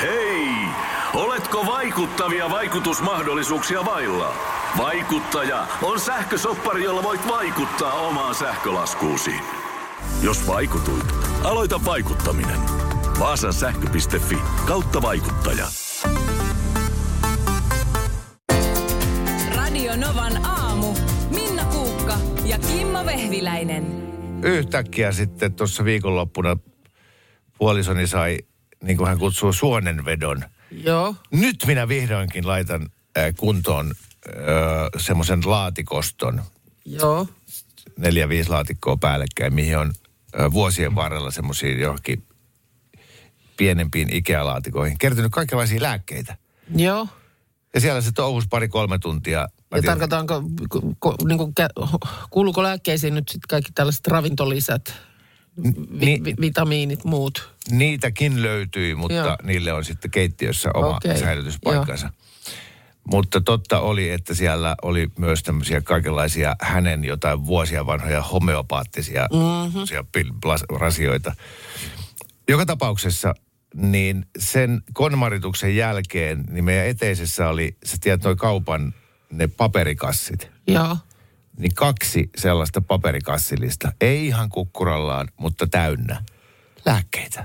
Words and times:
Hei! 0.00 0.48
Oletko 1.14 1.66
vaikuttavia 1.66 2.50
vaikutusmahdollisuuksia 2.50 3.84
vailla? 3.84 4.34
Vaikuttaja 4.78 5.66
on 5.82 6.00
sähkösoppari, 6.00 6.84
jolla 6.84 7.02
voit 7.02 7.28
vaikuttaa 7.28 7.92
omaan 7.92 8.34
sähkölaskuusi. 8.34 9.30
Jos 10.22 10.46
vaikutuit, 10.46 11.06
aloita 11.44 11.80
vaikuttaminen. 11.84 12.60
Vaasan 13.18 13.52
sähkö.fi 13.52 14.38
kautta 14.66 15.02
vaikuttaja. 15.02 15.66
Radio 19.56 19.96
Novan 19.96 20.44
aamu. 20.46 20.94
Minna 21.30 21.64
Kuukka 21.64 22.14
ja 22.44 22.58
Kimmo 22.58 23.06
Vehviläinen. 23.06 23.84
Yhtäkkiä 24.42 25.12
sitten 25.12 25.54
tuossa 25.54 25.84
viikonloppuna 25.84 26.56
puolisoni 27.58 28.06
sai, 28.06 28.38
niin 28.82 28.96
kuin 28.96 29.08
hän 29.08 29.18
kutsuu, 29.18 29.52
suonenvedon. 29.52 30.44
Joo. 30.70 31.14
Nyt 31.30 31.64
minä 31.66 31.88
vihdoinkin 31.88 32.46
laitan 32.46 32.82
äh, 33.18 33.24
kuntoon 33.36 33.94
äh, 34.28 34.34
semmoisen 34.98 35.40
laatikoston, 35.46 36.42
Joo. 36.84 37.28
neljä, 37.98 38.28
viisi 38.28 38.50
laatikkoa 38.50 38.96
päällekkäin, 38.96 39.54
mihin 39.54 39.78
on 39.78 39.92
äh, 40.40 40.52
vuosien 40.52 40.94
varrella 40.94 41.30
semmoisiin 41.30 41.80
johonkin 41.80 42.22
pienempiin 43.56 44.08
Ikea-laatikoihin 44.14 44.98
kertynyt 44.98 45.32
kaikenlaisia 45.32 45.82
lääkkeitä. 45.82 46.36
Joo. 46.76 47.08
Ja 47.74 47.80
siellä 47.80 48.00
se 48.00 48.12
touhus 48.12 48.48
pari-kolme 48.48 48.98
tuntia. 48.98 49.48
Mä 49.70 49.78
Ja 49.78 49.82
tarkoitaanko, 49.82 50.42
ku- 50.70 50.96
ku- 51.00 51.16
niin 51.28 51.38
kuin, 51.38 51.52
kuuluuko 52.30 52.62
lääkkeisiin 52.62 53.14
nyt 53.14 53.28
sitten 53.28 53.48
kaikki 53.48 53.72
tällaiset 53.74 54.06
ravintolisät, 54.06 54.94
vi, 56.00 56.20
vi, 56.24 56.34
vitamiinit, 56.40 57.04
muut? 57.04 57.50
Niitäkin 57.70 58.42
löytyi, 58.42 58.94
mutta 58.94 59.14
Joo. 59.14 59.36
Niille 59.42 59.72
on 59.72 59.84
sitten 59.84 60.10
keittiössä 60.10 60.70
oma 60.74 60.96
okay. 60.96 61.18
säilytyspaikkansa. 61.18 62.10
Mutta 63.10 63.40
totta 63.40 63.80
oli, 63.80 64.10
että 64.10 64.34
siellä 64.34 64.76
oli 64.82 65.10
myös 65.18 65.42
tämmöisiä 65.42 65.80
kaikenlaisia 65.80 66.56
hänen 66.60 67.04
jotain 67.04 67.46
vuosia 67.46 67.86
vanhoja 67.86 68.22
homeopaattisia 68.22 69.28
mm-hmm. 69.32 70.76
rasioita. 70.76 71.34
Joka 72.48 72.66
tapauksessa 72.66 73.34
niin 73.74 74.26
sen 74.38 74.82
konmarituksen 74.92 75.76
jälkeen, 75.76 76.44
niin 76.50 76.64
meidän 76.64 76.86
eteisessä 76.86 77.48
oli, 77.48 77.76
sä 77.84 77.96
tiedät, 78.00 78.24
noi 78.24 78.36
kaupan 78.36 78.94
ne 79.32 79.46
paperikassit 79.46 80.50
Joo. 80.66 80.96
Niin 81.58 81.74
kaksi 81.74 82.30
sellaista 82.36 82.80
paperikassillista, 82.80 83.92
ei 84.00 84.26
ihan 84.26 84.48
kukkurallaan, 84.48 85.28
mutta 85.36 85.66
täynnä 85.66 86.24
lääkkeitä. 86.84 87.44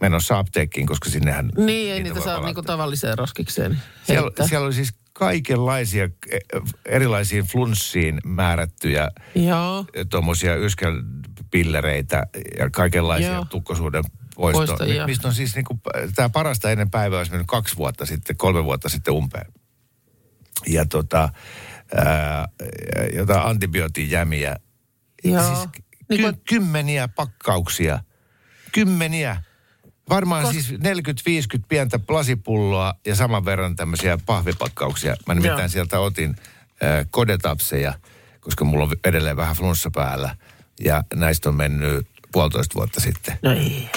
Menossa 0.00 0.38
apteekkiin, 0.38 0.86
koska 0.86 1.10
sinnehän... 1.10 1.50
Niin, 1.56 1.92
ei 1.92 2.02
niitä 2.02 2.14
voi 2.14 2.24
saa 2.24 2.44
niinku 2.44 2.62
tavalliseen 2.62 3.18
roskikseen 3.18 3.78
siellä, 4.06 4.22
heittää. 4.22 4.48
siellä 4.48 4.66
oli 4.66 4.74
siis 4.74 4.94
kaikenlaisia 5.12 6.04
eh, 6.04 6.40
erilaisiin 6.86 7.44
flunssiin 7.44 8.20
määrättyjä 8.24 9.10
Joo. 9.34 9.84
tuommoisia 10.10 10.56
yskelpillereitä 10.56 12.26
ja 12.58 12.70
kaikenlaisia 12.70 13.32
Joo. 13.32 13.44
tukkosuuden 13.44 14.04
poistoja. 14.36 14.66
Poistojia. 14.66 15.06
Mistä 15.06 15.28
on 15.28 15.34
siis 15.34 15.54
niinku, 15.54 15.80
tämä 16.14 16.28
parasta 16.28 16.70
ennen 16.70 16.90
päivää 16.90 17.18
olisi 17.18 17.30
mennyt 17.32 17.46
kaksi 17.46 17.76
vuotta 17.76 18.06
sitten, 18.06 18.36
kolme 18.36 18.64
vuotta 18.64 18.88
sitten 18.88 19.14
umpeen. 19.14 19.46
Ja 20.66 20.86
tota, 20.86 21.28
ää, 21.96 22.48
jotain 23.16 23.42
antibiootijämiä. 23.46 24.56
Joo. 25.24 25.42
Siis 25.42 25.58
Niin 26.10 26.18
ky- 26.20 26.22
kuin- 26.22 26.42
kymmeniä 26.48 27.08
pakkauksia. 27.08 27.98
Kymmeniä. 28.72 29.42
Varmaan 30.08 30.44
Kos- 30.44 30.52
siis 30.52 30.70
40-50 30.72 31.64
pientä 31.68 32.00
lasipulloa 32.08 32.94
ja 33.06 33.14
saman 33.16 33.44
verran 33.44 33.76
tämmöisiä 33.76 34.18
pahvipakkauksia. 34.26 35.16
Mä 35.26 35.34
nimittäin 35.34 35.60
Joo. 35.60 35.68
sieltä 35.68 35.98
otin 36.00 36.30
äh, 36.84 37.06
kodetapseja, 37.10 37.94
koska 38.40 38.64
mulla 38.64 38.84
on 38.84 38.90
edelleen 39.04 39.36
vähän 39.36 39.56
flunssa 39.56 39.90
päällä. 39.94 40.36
Ja 40.84 41.04
näistä 41.14 41.48
on 41.48 41.54
mennyt 41.56 42.06
puolitoista 42.32 42.74
vuotta 42.74 43.00
sitten. 43.00 43.38
No 43.42 43.50
ei. 43.52 43.90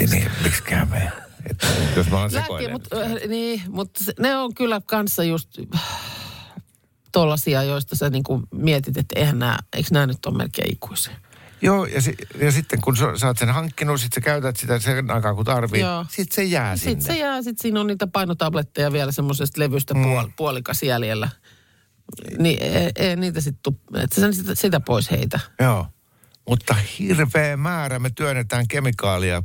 Ja 0.00 0.06
niin, 0.06 0.30
miksikään 0.42 0.88
me. 0.88 1.12
Että 1.50 1.66
jos 1.96 2.10
mä 2.10 2.20
olen 2.20 2.32
Lääkkeet, 2.34 2.44
sekoillut. 2.44 2.72
mutta 2.72 3.00
äh, 3.02 3.28
niin, 3.28 3.62
mutta 3.68 4.00
ne 4.20 4.36
on 4.36 4.54
kyllä 4.54 4.80
kanssa 4.86 5.24
just 5.24 5.48
tollasia, 7.12 7.62
joista 7.62 7.96
sä 7.96 8.10
niinku 8.10 8.42
mietit, 8.54 8.96
että 8.96 9.20
eihän 9.20 9.38
nämä, 9.38 9.58
eikö 9.76 9.88
nämä 9.92 10.06
nyt 10.06 10.26
ole 10.26 10.36
melkein 10.36 10.72
ikuisia? 10.72 11.12
Joo, 11.62 11.84
ja, 11.86 12.00
si- 12.00 12.16
ja 12.40 12.52
sitten 12.52 12.80
kun 12.80 12.96
sä, 12.96 13.04
sä 13.16 13.26
oot 13.26 13.38
sen 13.38 13.48
hankkinut, 13.50 14.00
sit 14.00 14.12
sä 14.12 14.20
käytät 14.20 14.56
sitä 14.56 14.78
sen 14.78 15.10
aikaa 15.10 15.34
kun 15.34 15.44
tarvii, 15.44 15.80
Joo. 15.80 16.06
sit 16.08 16.32
se 16.32 16.44
jää 16.44 16.76
sinne. 16.76 16.90
Sitten 17.00 17.14
se 17.14 17.20
jää, 17.20 17.42
sitten 17.42 17.62
siinä 17.62 17.80
on 17.80 17.86
niitä 17.86 18.06
painotabletteja 18.06 18.92
vielä 18.92 19.12
semmoisesta 19.12 19.60
levystä 19.60 19.94
Mm. 19.94 20.02
puol, 20.02 20.28
puolikas 20.36 20.82
jäljellä. 20.82 21.28
Niin 22.38 22.62
ei, 22.62 22.90
ei 22.96 23.16
niitä 23.16 23.40
sitten, 23.40 23.72
että 23.96 24.20
sä 24.20 24.32
sitä, 24.32 24.54
sitä 24.54 24.80
pois 24.80 25.10
heitä. 25.10 25.40
Joo, 25.60 25.86
mutta 26.48 26.74
hirveä 26.98 27.56
määrä 27.56 27.98
me 27.98 28.10
työnnetään 28.10 28.68
kemikaalia 28.68 29.42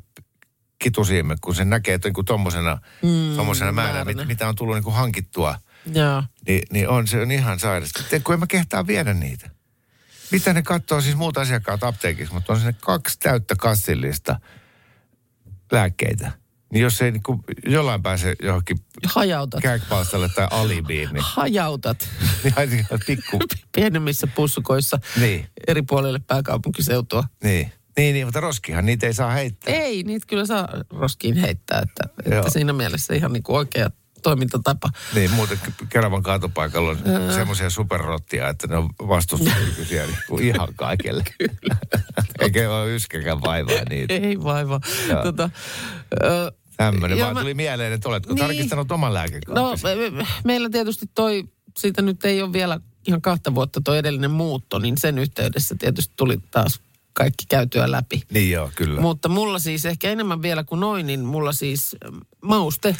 kitusiimme, 0.79 1.35
kun 1.41 1.55
se 1.55 1.65
näkee, 1.65 1.93
että 1.93 2.09
niin 2.09 2.25
tommosena, 2.25 2.77
mm, 3.03 3.35
tommosena 3.35 3.71
määrä, 3.71 4.05
mit, 4.05 4.15
määränä. 4.15 4.25
mitä 4.27 4.47
on 4.49 4.55
tullut 4.55 4.75
niin 4.75 4.83
kuin 4.83 4.95
hankittua, 4.95 5.55
Joo. 5.93 6.23
niin, 6.47 6.61
niin 6.71 6.89
on 6.89 7.07
se 7.07 7.21
on 7.21 7.31
ihan. 7.31 7.59
Sitten 7.85 8.23
kun 8.23 8.33
en 8.33 8.39
mä 8.39 8.47
kehtaa 8.47 8.87
viedä 8.87 9.13
niitä. 9.13 9.49
Mitä 10.31 10.53
ne 10.53 10.61
katsoo 10.61 11.01
siis 11.01 11.15
muut 11.15 11.37
asiakkaat 11.37 11.83
apteekissa, 11.83 12.33
mutta 12.33 12.53
on 12.53 12.59
sinne 12.59 12.75
kaksi 12.81 13.19
täyttä 13.19 13.55
kassillista 13.55 14.39
lääkkeitä. 15.71 16.31
Niin 16.73 16.81
jos 16.81 17.01
ei 17.01 17.11
niin 17.11 17.23
kuin 17.23 17.39
jollain 17.65 18.03
pääse 18.03 18.35
johonkin 18.41 18.77
Hajautat. 19.05 19.61
kääkpalstalle 19.61 20.29
tai 20.29 20.47
alibiin, 20.51 21.09
niin, 21.13 21.23
Hajautat 21.27 22.09
niin 22.69 22.85
pikku. 23.07 23.39
pienemmissä 23.75 24.27
pussukoissa 24.27 24.99
Niin, 25.19 25.47
eri 25.67 25.81
puolille 25.81 26.19
pääkaupunkiseutua. 26.27 27.23
niin. 27.43 27.71
Niin, 27.97 28.13
niin, 28.13 28.27
mutta 28.27 28.39
roskihan 28.39 28.85
niitä 28.85 29.07
ei 29.07 29.13
saa 29.13 29.31
heittää. 29.31 29.73
Ei, 29.73 30.03
niitä 30.03 30.25
kyllä 30.29 30.45
saa 30.45 30.67
roskiin 30.89 31.37
heittää, 31.37 31.79
että, 31.81 32.29
Joo. 32.29 32.39
että 32.39 32.51
siinä 32.51 32.73
mielessä 32.73 33.13
ihan 33.13 33.33
niin 33.33 33.43
kuin 33.43 33.55
oikea 33.57 33.89
toimintatapa. 34.29 34.89
Niin, 35.15 35.31
muuten 35.31 35.59
Keravan 35.89 36.23
kaatopaikalla 36.23 36.89
on 36.89 36.97
semmoisia 37.33 37.69
superrottia, 37.69 38.49
että 38.49 38.67
ne 38.67 38.77
on 38.77 38.89
vastustuskykyisiä 38.99 40.05
niin 40.07 40.43
ihan 40.43 40.67
kaikelle. 40.75 41.23
Kyllä. 41.37 41.77
Eikä 42.41 42.71
ole 42.71 42.95
yskäkään 42.95 43.41
vaivaa 43.41 43.83
niitä. 43.89 44.13
Ei 44.13 44.43
vaiva. 44.43 44.79
Joo. 45.09 45.23
Tota, 45.23 45.49
ö, 46.23 46.51
Tämmöinen 46.77 47.19
vaan 47.19 47.33
mä- 47.33 47.39
tuli 47.41 47.53
mieleen, 47.53 47.93
että 47.93 48.09
oletko 48.09 48.33
Niin. 48.33 48.45
tarkistanut 48.47 48.91
oman 48.91 49.09
no, 49.09 49.13
lääkekaappisi? 49.13 49.85
me, 49.95 50.09
me, 50.09 50.27
meillä 50.43 50.69
tietysti 50.69 51.05
toi, 51.15 51.43
siitä 51.77 52.01
nyt 52.01 52.25
ei 52.25 52.41
ole 52.41 52.53
vielä 52.53 52.79
ihan 53.07 53.21
kahta 53.21 53.55
vuotta 53.55 53.81
toi 53.81 53.97
edellinen 53.97 54.31
muutto, 54.31 54.79
niin 54.79 54.97
sen 54.97 55.17
yhteydessä 55.17 55.75
tietysti 55.79 56.13
tuli 56.17 56.37
taas 56.51 56.79
kaikki 57.13 57.45
käytyä 57.49 57.91
läpi. 57.91 58.21
Niin 58.31 58.51
joo, 58.51 58.71
kyllä. 58.75 59.01
Mutta 59.01 59.29
mulla 59.29 59.59
siis 59.59 59.85
ehkä 59.85 60.09
enemmän 60.11 60.41
vielä 60.41 60.63
kuin 60.63 60.79
noin, 60.79 61.07
niin 61.07 61.19
mulla 61.25 61.51
siis 61.53 61.95
mauste 62.41 62.95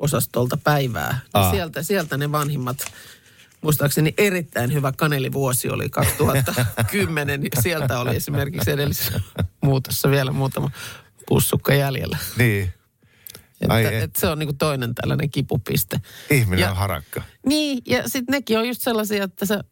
osastolta 0.00 0.56
päivää. 0.56 1.20
Aa. 1.34 1.50
Sieltä, 1.50 1.82
sieltä 1.82 2.16
ne 2.16 2.32
vanhimmat, 2.32 2.78
muistaakseni 3.62 4.14
erittäin 4.18 4.72
hyvä 4.72 4.92
kanelivuosi 4.92 5.68
oli 5.70 5.88
2010. 5.90 7.42
ja 7.56 7.62
sieltä 7.62 8.00
oli 8.00 8.16
esimerkiksi 8.16 8.70
edellisessä 8.70 9.20
muutossa 9.62 10.10
vielä 10.10 10.32
muutama 10.32 10.70
pussukka 11.28 11.74
jäljellä. 11.74 12.18
Niin, 12.38 12.72
Ai 13.68 13.84
Että, 13.84 13.96
et. 13.98 14.02
et 14.02 14.16
se 14.16 14.28
on 14.28 14.38
niinku 14.38 14.54
toinen 14.58 14.94
tällainen 14.94 15.30
kipupiste. 15.30 16.00
ihminen 16.30 16.60
Ja- 16.62 16.70
on 16.70 16.76
harakka. 16.76 17.22
Niin, 17.46 17.82
ja 17.86 18.08
sitten 18.08 18.32
nekin 18.32 18.58
on 18.58 18.68
just 18.68 18.80
sellaisia, 18.82 19.24
että 19.24 19.46
sä 19.46 19.64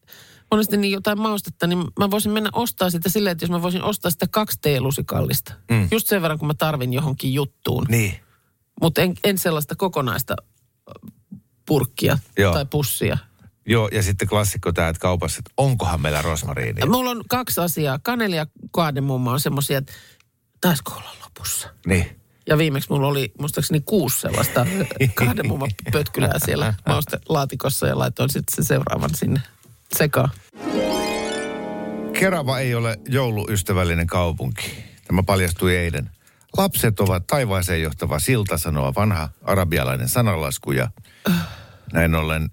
monesti 0.51 0.77
niin 0.77 0.93
jotain 0.93 1.21
maustetta, 1.21 1.67
niin 1.67 1.79
mä 1.99 2.11
voisin 2.11 2.33
mennä 2.33 2.51
ostaa 2.53 2.91
sitä 2.91 3.09
silleen, 3.09 3.33
että 3.33 3.45
jos 3.45 3.51
mä 3.51 3.63
voisin 3.63 3.83
ostaa 3.83 4.11
sitä 4.11 4.27
kaksi 4.31 4.59
teelusikallista. 4.61 5.53
Mm. 5.71 5.89
Just 5.91 6.07
sen 6.09 6.23
verran, 6.23 6.39
kun 6.39 6.49
mä 6.49 6.55
tarvin 6.55 6.93
johonkin 6.93 7.35
juttuun. 7.35 7.87
Niin, 7.89 8.15
Mutta 8.81 9.01
en, 9.03 9.15
en 9.25 9.39
sellaista 9.39 9.75
kokonaista 9.77 10.35
ö, 10.89 10.93
purkkia 11.67 12.19
Joo. 12.39 12.53
tai 12.53 12.67
pussia. 12.71 13.19
joo, 13.67 13.89
ja 13.93 14.03
sitten 14.03 14.29
klassikko 14.29 14.73
tämä, 14.73 14.89
että 14.89 15.01
kaupassa, 15.01 15.39
että 15.39 15.51
onkohan 15.57 16.01
meillä 16.01 16.23
rosmariinia. 16.23 16.87
Mulla 16.87 17.11
on 17.11 17.23
kaksi 17.29 17.61
asiaa. 17.61 17.99
Kaneli 18.03 18.37
ja 18.37 18.47
kaademumma 18.71 19.33
on 19.33 19.41
semmoisia, 19.41 19.79
että 19.79 19.93
taisiko 20.61 20.93
olla 20.93 21.11
lopussa. 21.25 21.69
Niin. 21.87 22.07
Ja 22.47 22.59
viimeksi 22.59 22.91
mulla 22.91 23.07
oli 23.07 23.33
muistaakseni 23.39 23.81
kuusi 23.81 24.21
sellaista 24.21 24.67
kaademumma 25.15 25.67
pötkylää 25.93 26.39
siellä 26.45 26.75
maustelaatikossa 26.87 27.87
ja 27.87 27.99
laitoin 27.99 28.31
sitten 28.31 28.57
sen 28.57 28.65
seuraavan 28.65 29.11
sinne 29.15 29.41
sekaan. 29.97 30.31
Kerava 32.13 32.59
ei 32.59 32.75
ole 32.75 32.99
jouluystävällinen 33.09 34.07
kaupunki. 34.07 34.85
Tämä 35.07 35.23
paljastui 35.23 35.77
eilen. 35.77 36.11
Lapset 36.59 37.01
ovat 37.01 37.27
taivaaseen 37.27 37.83
johtava 37.83 38.19
silta, 38.19 38.59
sanoo 38.59 38.93
vanha 38.97 39.29
arabialainen 39.43 40.09
sananlasku. 40.09 40.73
Ja 40.73 40.91
näin 41.93 42.15
ollen 42.15 42.51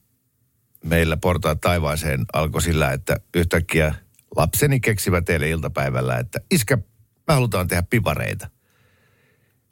meillä 0.84 1.18
portaat 1.18 1.62
taivaaseen 1.62 2.26
alkoi 2.34 2.62
sillä, 2.62 2.92
että 2.92 3.18
yhtäkkiä 3.36 3.96
lapseni 4.36 4.80
keksivät 4.80 5.26
teille 5.26 5.50
iltapäivällä, 5.50 6.18
että 6.18 6.40
iskä, 6.52 6.78
me 7.28 7.34
halutaan 7.34 7.68
tehdä 7.68 7.84
pipareita. 7.90 8.50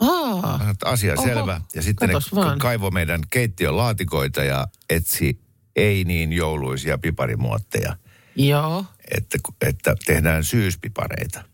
Aa, 0.02 0.74
Asia 0.86 1.14
Oho, 1.14 1.24
selvä. 1.24 1.62
Ja 1.76 1.82
sitten 1.82 2.10
ne 2.10 2.16
vaan. 2.36 2.60
kaivo 2.60 2.92
meidän 2.92 3.22
keittiön 3.32 3.78
laatikoita 3.78 4.44
ja 4.44 4.68
etsi 4.90 5.42
ei 5.76 6.04
niin 6.04 6.34
jouluisia 6.34 6.98
piparimuotteja, 6.98 7.98
joo. 8.36 8.86
että, 9.18 9.38
että 9.62 9.96
tehdään 10.06 10.44
syyspipareita. 10.44 11.53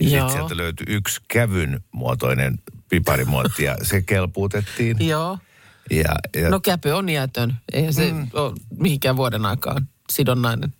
Ja 0.00 0.08
Joo. 0.08 0.28
sitten 0.28 0.40
sieltä 0.40 0.56
löytyi 0.56 0.86
yksi 0.88 1.20
kävyn 1.28 1.80
muotoinen 1.92 2.58
piparimuotti 2.88 3.64
ja 3.64 3.76
se 3.82 4.02
kelpuutettiin. 4.02 4.96
Joo. 5.08 5.38
Ja, 5.90 6.14
ja 6.36 6.50
No 6.50 6.60
käpy 6.60 6.90
on 6.90 7.08
jäätön. 7.08 7.54
Eihän 7.72 7.94
se 7.94 8.12
mm. 8.12 8.26
ole 8.32 8.52
mihinkään 8.78 9.16
vuoden 9.16 9.46
aikaan 9.46 9.88
sidonnainen. 10.12 10.74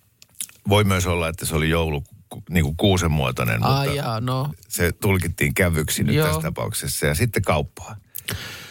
voi 0.69 0.83
myös 0.83 1.07
olla, 1.07 1.27
että 1.27 1.45
se 1.45 1.55
oli 1.55 1.69
joulu 1.69 2.03
niin 2.49 2.63
kuin 2.63 2.75
kuusen 2.77 3.11
muotoinen, 3.11 3.63
Ai 3.63 3.87
mutta 3.87 3.95
jaa, 3.95 4.21
no. 4.21 4.53
se 4.67 4.91
tulkittiin 4.91 5.53
kävyksi 5.53 6.03
nyt 6.03 6.15
Joo. 6.15 6.27
tässä 6.27 6.41
tapauksessa. 6.41 7.05
Ja 7.05 7.15
sitten 7.15 7.41
kauppaan. 7.43 7.97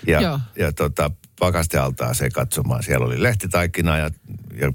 Ja, 0.07 0.21
Joo. 0.21 0.41
ja 0.57 0.73
tota, 0.73 1.11
pakastealtaa 1.39 2.15
se 2.15 2.31
katsomaan. 2.31 2.83
Siellä 2.83 3.07
oli 3.07 3.23
lehtitaikinaa 3.23 3.99
ja, 3.99 4.11
ja 4.61 4.73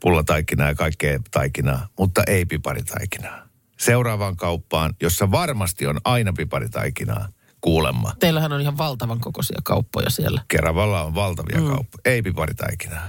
pullataikinaa 0.00 0.68
ja 0.68 0.74
kaikkea 0.74 1.18
taikinaa, 1.30 1.88
mutta 1.98 2.22
ei 2.26 2.44
piparitaikinaa. 2.44 3.49
Seuraavaan 3.80 4.36
kauppaan, 4.36 4.94
jossa 5.02 5.30
varmasti 5.30 5.86
on 5.86 6.00
aina 6.04 6.32
piparitaikinaa, 6.32 7.28
kuulemma. 7.60 8.14
Teillähän 8.18 8.52
on 8.52 8.60
ihan 8.60 8.78
valtavan 8.78 9.20
kokoisia 9.20 9.58
kauppoja 9.64 10.10
siellä. 10.10 10.42
Keravalla 10.48 11.02
on 11.02 11.14
valtavia 11.14 11.60
mm. 11.60 11.66
kauppoja, 11.66 12.00
ei 12.04 12.22
piparitaikinaa. 12.22 13.08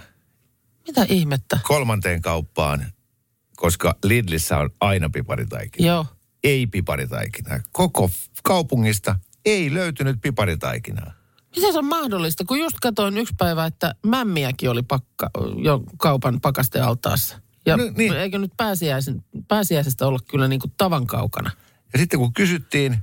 Mitä 0.88 1.06
ihmettä? 1.10 1.60
Kolmanteen 1.64 2.22
kauppaan, 2.22 2.86
koska 3.56 3.96
Lidlissä 4.04 4.58
on 4.58 4.70
aina 4.80 5.10
piparitaikinaa. 5.10 5.88
Joo. 5.88 6.06
Ei 6.44 6.68
piparitaikinaa. 6.68 7.60
Koko 7.72 8.10
kaupungista 8.44 9.16
ei 9.46 9.74
löytynyt 9.74 10.22
piparitaikinaa. 10.22 11.12
Miten 11.56 11.74
se 11.74 11.80
on 11.80 11.86
mahdollista? 11.86 12.46
Kun 12.46 12.60
just 12.60 12.78
katsoin 12.82 13.18
yksi 13.18 13.34
päivä, 13.38 13.66
että 13.66 13.96
mämmiäkin 14.06 14.70
oli 14.70 14.84
pakka, 14.84 15.30
jo 15.64 15.84
kaupan 15.98 16.42
pakastealtaassa. 16.42 17.42
Ja 17.66 17.78
No, 17.78 17.84
no, 17.86 17.92
niin. 17.98 18.13
eikö 18.13 18.40
nyt 18.40 18.52
pääsiäisen, 18.58 19.24
pääsiäisestä 19.48 20.08
olla 20.08 20.19
kyllä 20.31 20.48
niin 20.48 20.60
kuin 20.60 20.74
tavan 20.78 21.08
kaukana? 21.08 21.52
Ja 21.94 22.00
sitten 22.00 22.19
kun 22.19 22.34
kysyttiin, 22.34 22.98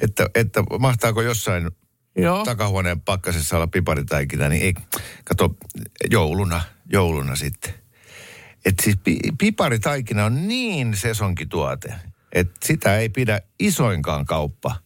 että, 0.00 0.26
että 0.34 0.62
mahtaako 0.78 1.22
jossain 1.22 1.70
Joo. 2.16 2.44
takahuoneen 2.44 3.00
pakkasessa 3.00 3.56
olla 3.56 3.66
piparitaikina, 3.66 4.48
niin 4.48 4.62
ei, 4.62 4.74
kato, 5.24 5.56
jouluna, 6.10 6.60
jouluna 6.92 7.36
sitten. 7.36 7.74
Että 8.64 8.82
siis 8.82 8.96
pi, 9.04 9.18
piparitaikina 9.38 10.24
on 10.24 10.48
niin 10.48 10.96
sesonkituote, 10.96 11.94
että 12.32 12.54
sitä 12.64 12.96
ei 12.98 13.08
pidä 13.08 13.40
isoinkaan 13.60 14.24
kauppa 14.24 14.76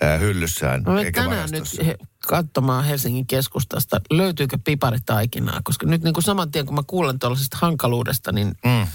ää, 0.00 0.18
hyllyssään 0.18 0.82
menen 0.86 1.04
eikä 1.06 1.22
tänään 1.22 1.50
nyt 1.50 1.86
he, 1.86 1.96
katsomaan 2.26 2.84
Helsingin 2.84 3.26
keskustasta, 3.26 4.00
löytyykö 4.10 4.58
piparitaikinaa. 4.64 5.60
Koska 5.64 5.86
nyt 5.86 6.02
niin 6.02 6.14
kuin 6.14 6.24
saman 6.24 6.50
tien, 6.50 6.66
kun 6.66 6.74
mä 6.74 6.82
kuulen 6.86 7.18
tuollaisesta 7.18 7.56
hankaluudesta, 7.60 8.32
niin 8.32 8.54
Mm. 8.64 8.86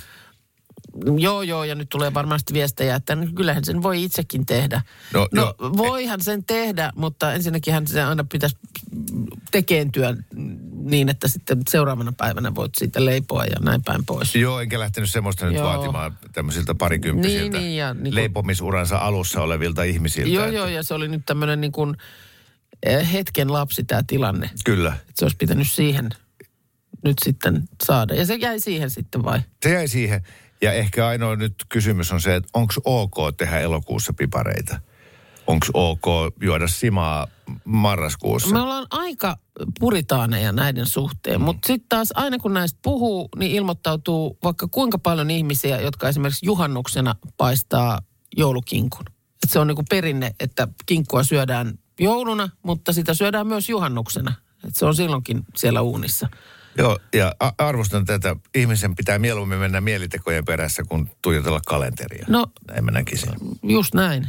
joo 1.19 1.41
joo, 1.41 1.63
ja 1.63 1.75
nyt 1.75 1.89
tulee 1.89 2.13
varmasti 2.13 2.53
viestejä, 2.53 2.95
että 2.95 3.17
kyllähän 3.35 3.65
sen 3.65 3.83
voi 3.83 4.03
itsekin 4.03 4.45
tehdä. 4.45 4.81
No, 5.13 5.27
No, 5.31 5.55
no 5.61 5.77
voihan 5.77 6.21
sen 6.21 6.43
tehdä, 6.43 6.91
mutta 6.95 7.33
ensinnäkin 7.33 7.73
hän 7.73 7.87
se 7.87 8.03
aina 8.03 8.23
pitäisi 8.31 8.57
tekeentyä 9.51 10.15
niin, 10.83 11.09
että 11.09 11.27
sitten 11.27 11.61
seuraavana 11.69 12.13
päivänä 12.17 12.55
voit 12.55 12.75
siitä 12.75 13.05
leipoa 13.05 13.45
ja 13.45 13.59
näin 13.61 13.83
päin 13.83 14.05
pois. 14.05 14.35
Joo, 14.35 14.59
enkä 14.59 14.79
lähtenyt 14.79 15.09
semmoista 15.09 15.45
nyt 15.45 15.55
Joo. 15.55 15.63
vaatimaan 15.65 16.17
tämmöisiltä 16.33 16.75
parikymppisiltä 16.75 17.57
Niin, 17.57 17.63
niin, 17.63 17.77
ja 17.77 17.93
niin 17.93 18.03
kuin- 18.03 18.15
leipomisuransa 18.15 18.97
alussa 18.97 19.41
olevilta 19.41 19.83
ihmisiltä. 19.83 20.29
Joo, 20.29 20.43
että- 20.45 20.55
joo, 20.57 20.67
ja 20.67 20.83
se 20.83 20.93
oli 20.93 21.07
nyt 21.07 21.21
tämmöinen 21.25 21.61
niin 21.61 21.71
kuin 21.71 21.97
hetken 23.13 23.53
lapsi 23.53 23.83
tämä 23.83 24.01
tilanne. 24.07 24.49
Kyllä. 24.65 24.93
Että 24.93 25.13
se 25.15 25.25
olisi 25.25 25.37
pitänyt 25.37 25.71
siihen 25.71 26.09
nyt 27.03 27.17
sitten 27.25 27.63
saada. 27.83 28.15
Ja 28.15 28.25
se 28.25 28.35
jäi 28.35 28.59
siihen 28.59 28.89
sitten 28.89 29.23
vai? 29.23 29.39
Se 29.63 29.73
jäi 29.73 29.87
siihen. 29.87 30.21
Ja 30.61 30.73
ehkä 30.73 31.07
ainoa 31.07 31.35
nyt 31.35 31.53
kysymys 31.69 32.11
on 32.11 32.21
se, 32.21 32.35
että 32.35 32.49
onko 32.53 32.73
ok 32.85 33.15
tehdä 33.37 33.59
elokuussa 33.59 34.13
pipareita? 34.13 34.79
Onko 35.47 35.65
ok 35.73 36.33
juoda 36.41 36.67
simaa 36.67 37.27
marraskuussa? 37.63 38.49
Me 38.49 38.59
ollaan 38.59 38.87
aika 38.91 39.37
puritaaneja 39.79 40.51
näiden 40.51 40.85
suhteen, 40.85 41.39
Mm. 41.41 41.45
mutta 41.45 41.67
sitten 41.67 41.89
taas 41.89 42.09
aina 42.15 42.37
kun 42.37 42.53
näistä 42.53 42.79
puhuu, 42.83 43.29
niin 43.37 43.51
ilmoittautuu 43.51 44.37
vaikka 44.43 44.67
kuinka 44.67 44.97
paljon 44.99 45.31
ihmisiä, 45.31 45.81
jotka 45.81 46.09
esimerkiksi 46.09 46.45
juhannuksena 46.45 47.15
paistaa 47.37 47.99
joulukinkun. 48.37 49.05
Et 49.43 49.49
se 49.49 49.59
on 49.59 49.67
niinku 49.67 49.83
perinne, 49.89 50.35
että 50.39 50.67
kinkkua 50.85 51.23
syödään 51.23 51.79
jouluna, 51.99 52.49
mutta 52.63 52.93
sitä 52.93 53.13
syödään 53.13 53.47
myös 53.47 53.69
juhannuksena. 53.69 54.33
Et 54.67 54.75
se 54.75 54.85
on 54.85 54.95
silloinkin 54.95 55.43
siellä 55.55 55.81
uunissa. 55.81 56.29
Joo, 56.77 56.99
ja 57.13 57.35
arvostan 57.57 58.05
tätä. 58.05 58.35
Ihmisen 58.55 58.95
pitää 58.95 59.19
mieluummin 59.19 59.59
mennä 59.59 59.81
mielitekojen 59.81 60.45
perässä, 60.45 60.83
kuin 60.83 61.09
tuijotella 61.21 61.61
kalenteria. 61.65 62.25
No 62.29 62.45
Näin 62.67 62.85
mä 62.85 62.91
näkisin. 62.91 63.33
Just 63.63 63.93
näin. 63.93 64.27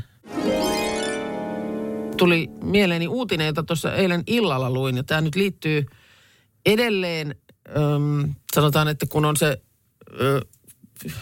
Tuli 2.17 2.51
mieleeni 2.63 3.09
uutinen, 3.09 3.47
jota 3.47 3.63
tuossa 3.63 3.95
eilen 3.95 4.23
illalla 4.27 4.71
luin, 4.71 4.97
ja 4.97 5.05
tämä 5.05 5.21
nyt 5.21 5.35
liittyy 5.35 5.87
edelleen, 6.67 7.35
äm, 7.69 8.35
sanotaan, 8.55 8.89
että 8.89 9.07
kun 9.07 9.25
on 9.25 9.37
se 9.37 9.63
ö, 10.21 10.41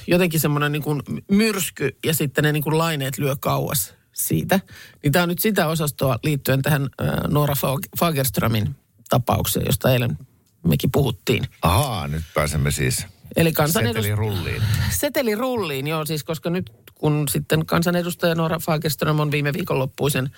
jotenkin 0.07 0.41
semmoinen 0.41 0.73
niin 0.73 0.83
kuin 0.83 1.03
myrsky, 1.31 1.99
ja 2.07 2.15
sitten 2.15 2.45
ne 2.45 2.53
niin 2.53 2.63
kuin 2.63 2.79
laineet 2.79 3.19
lyö 3.19 3.37
kauas 3.41 3.95
siitä, 4.15 4.61
niin 5.03 5.13
tämä 5.13 5.23
on 5.23 5.29
nyt 5.29 5.39
sitä 5.39 5.67
osastoa 5.67 6.19
liittyen 6.23 6.63
tähän 6.63 6.89
Noora 7.29 7.55
Fag- 7.55 7.89
Fagerströmin 7.99 8.77
tapaukseen, 9.09 9.67
josta 9.67 9.93
eilen 9.93 10.19
mekin 10.63 10.91
puhuttiin. 10.93 11.49
Ahaa, 11.63 12.09
nyt 12.09 12.25
pääsemme 12.35 12.71
siis 12.71 13.07
Eli 13.37 13.51
kansanedust- 13.51 13.87
seteli 13.87 14.15
rulliin. 14.15 14.63
Seteli 14.91 15.35
rulliin, 15.35 15.87
joo, 15.87 16.05
siis 16.05 16.25
koska 16.25 16.51
nyt 16.51 16.73
kun 16.95 17.29
sitten 17.31 17.67
kansanedustaja 17.67 18.35
Nora 18.35 18.59
Fagerström 18.59 19.21
on 19.21 19.31
viime 19.31 19.53
viikonloppuisen 19.53 20.31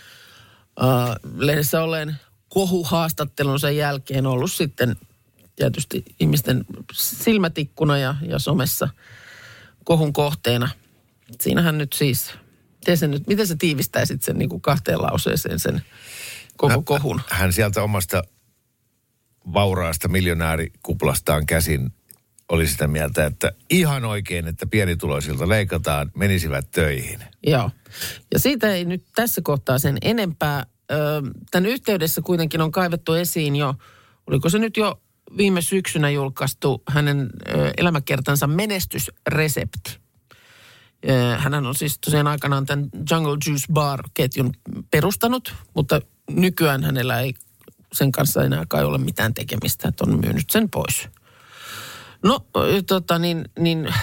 äh, 0.82 1.16
lehdessä 1.36 1.82
olleen 1.82 2.16
kohuhaastattelunsa 2.48 3.70
jälkeen 3.70 4.26
ollut 4.26 4.52
sitten 4.52 4.96
tietysti 5.56 6.04
ihmisten 6.20 6.64
silmätikkuna 6.92 7.98
ja, 7.98 8.14
ja 8.28 8.38
somessa 8.38 8.88
kohun 9.84 10.12
kohteena. 10.12 10.68
Siinähän 11.40 11.78
nyt 11.78 11.92
siis, 11.92 12.32
miten, 12.86 12.98
sen 12.98 13.10
nyt, 13.10 13.26
miten 13.26 13.46
sä 13.46 13.56
tiivistäisit 13.58 14.22
sen 14.22 14.38
niin 14.38 14.48
kuin 14.48 14.62
kahteen 14.62 15.02
lauseeseen 15.02 15.58
sen 15.58 15.82
koko 16.56 16.82
kohun? 16.82 17.20
Hän 17.28 17.52
sieltä 17.52 17.82
omasta 17.82 18.22
vauraasta 19.52 20.08
miljonäärikuplastaan 20.08 21.46
käsin 21.46 21.92
oli 22.48 22.66
sitä 22.66 22.86
mieltä, 22.86 23.26
että 23.26 23.52
ihan 23.70 24.04
oikein, 24.04 24.46
että 24.46 24.66
pienituloisilta 24.66 25.48
leikataan, 25.48 26.10
menisivät 26.14 26.70
töihin. 26.70 27.20
Joo. 27.46 27.70
Ja 28.32 28.38
siitä 28.38 28.74
ei 28.74 28.84
nyt 28.84 29.04
tässä 29.14 29.40
kohtaa 29.44 29.78
sen 29.78 29.98
enempää. 30.02 30.66
Tämän 31.50 31.70
yhteydessä 31.70 32.22
kuitenkin 32.22 32.60
on 32.60 32.70
kaivettu 32.72 33.14
esiin 33.14 33.56
jo, 33.56 33.74
oliko 34.26 34.48
se 34.48 34.58
nyt 34.58 34.76
jo 34.76 35.00
viime 35.36 35.62
syksynä 35.62 36.10
julkaistu 36.10 36.82
hänen 36.88 37.30
elämäkertansa 37.76 38.46
menestysresepti. 38.46 40.05
Ö, 41.08 41.38
Hänhän 41.38 41.66
on 41.66 41.74
siis 41.74 41.98
tosiaan 41.98 42.26
aikanaan 42.26 42.66
tämän 42.66 42.88
Jungle 43.10 43.36
Juice 43.46 43.72
Bar-ketjun 43.72 44.52
perustanut, 44.90 45.54
mutta 45.74 46.00
nykyään 46.30 46.84
hänellä 46.84 47.20
ei 47.20 47.34
sen 47.92 48.12
kanssa 48.12 48.44
enää 48.44 48.64
kai 48.68 48.84
ole 48.84 48.98
mitään 48.98 49.34
tekemistä, 49.34 49.88
että 49.88 50.04
on 50.04 50.20
myynyt 50.20 50.50
sen 50.50 50.70
pois. 50.70 51.08
No, 52.22 52.46
ö, 52.56 52.82
tota 52.82 53.18
niin, 53.18 53.44
niin 53.58 53.94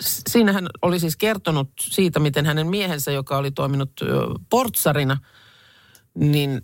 siinä 0.00 0.52
hän 0.52 0.66
oli 0.82 1.00
siis 1.00 1.16
kertonut 1.16 1.70
siitä, 1.80 2.20
miten 2.20 2.46
hänen 2.46 2.66
miehensä, 2.66 3.12
joka 3.12 3.36
oli 3.36 3.50
toiminut 3.50 3.90
portsarina, 4.50 5.16
niin 6.14 6.62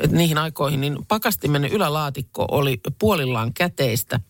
että 0.00 0.16
niihin 0.16 0.38
aikoihin, 0.38 0.80
niin 0.80 0.98
pakastimen 1.08 1.64
ylälaatikko 1.64 2.46
oli 2.50 2.80
puolillaan 2.98 3.54
käteistä 3.54 4.20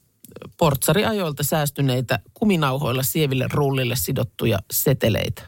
portsariajoilta 0.57 1.43
säästyneitä 1.43 2.19
kuminauhoilla 2.35 3.03
sieville 3.03 3.47
rullille 3.53 3.97
sidottuja 3.97 4.59
seteleitä. 4.73 5.43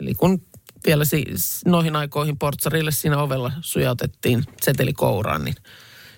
Eli 0.00 0.14
kun 0.14 0.42
vielä 0.86 1.04
si- 1.04 1.26
noihin 1.64 1.96
aikoihin 1.96 2.38
portsarille 2.38 2.90
siinä 2.90 3.18
ovella 3.18 3.52
sujautettiin 3.60 4.44
seteli 4.62 4.92
kouraan, 4.92 5.44
niin 5.44 5.54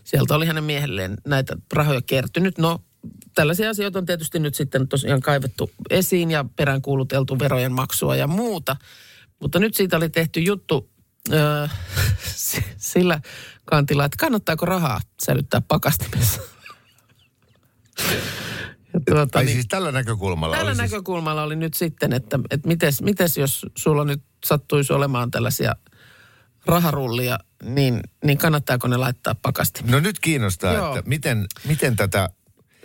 sieltä 0.05 0.35
oli 0.35 0.47
hänen 0.47 0.65
miehelleen 0.65 1.17
näitä 1.27 1.57
rahoja 1.73 2.01
kertynyt. 2.03 2.59
No, 2.59 2.81
tällaisia 3.35 3.71
asioita 3.71 3.99
on 3.99 4.07
tietysti 4.07 4.39
nyt 4.39 4.55
sitten 4.55 4.89
tosiaan 4.89 5.21
kaivettu 5.21 5.71
esiin 5.91 6.31
ja 6.31 6.45
peräänkuuluteltu 6.57 7.39
verojen 7.39 7.73
maksua 7.73 8.17
ja 8.17 8.27
muuta. 8.27 8.77
Mutta 9.41 9.59
nyt 9.59 9.75
siitä 9.75 9.97
oli 9.97 10.09
tehty 10.09 10.41
juttu 10.41 10.91
öö, 11.33 11.69
sillä 12.77 13.21
kantilla, 13.65 14.05
että 14.05 14.17
kannattaako 14.21 14.67
rahaa 14.67 15.01
säilyttää 15.25 15.61
pakastimessa. 15.69 16.54
Ja 18.95 19.01
tuota, 19.09 19.39
Ai 19.39 19.45
niin- 19.45 19.55
siis 19.55 19.67
tällä 19.69 19.93
näkökulmalla 19.93 20.57
Tällä 20.57 20.71
oli 20.71 20.77
siis, 20.77 20.91
näkökulmalla 20.91 21.43
oli 21.43 21.57
nyt 21.57 21.75
sitten, 21.75 22.13
että, 22.13 22.39
että 22.51 22.69
mites, 22.69 23.03
mites 23.03 23.37
jos 23.37 23.67
sulla 23.77 24.05
nyt 24.05 24.23
sattuisi 24.47 24.93
olemaan 24.93 25.31
tällaisia 25.31 25.77
raharullia, 26.67 27.39
niin, 27.63 28.01
niin 28.25 28.39
kannattaako 28.39 28.89
ne 28.89 28.97
laittaa 28.97 29.35
pakasti? 29.35 29.81
No 29.87 30.01
nyt 30.01 30.19
kiinnostaa, 30.19 30.73
Joo. 30.75 30.97
että 30.97 31.09
miten, 31.09 31.47
miten 31.65 31.97
tätä... 31.97 32.29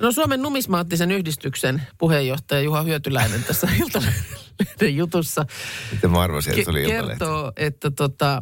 No 0.02 0.12
Suomen 0.12 0.42
numismaattisen 0.42 1.12
yhdistyksen 1.12 1.82
puheenjohtaja 1.98 2.62
Juha 2.62 2.82
Hyötyläinen 2.82 3.44
tässä 3.44 3.68
Iltalehden 3.80 4.96
jutussa 4.96 5.46
Miten 5.92 6.12
mä 6.12 6.22
arvasin, 6.22 6.54
että 6.54 6.64
se 6.64 6.70
oli 6.72 6.82
Iltalehti? 6.84 7.08
kertoo, 7.08 7.52
että 7.58 7.92
tota, 7.92 8.42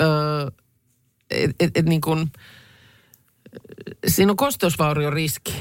ö, 0.00 0.06
et, 1.30 1.50
et, 1.60 1.70
et 1.74 1.84
niin 1.84 2.00
kuin, 2.00 2.32
siinä 4.06 4.32
on 4.32 4.36
kosteusvaurion 4.36 5.12
riski, 5.12 5.54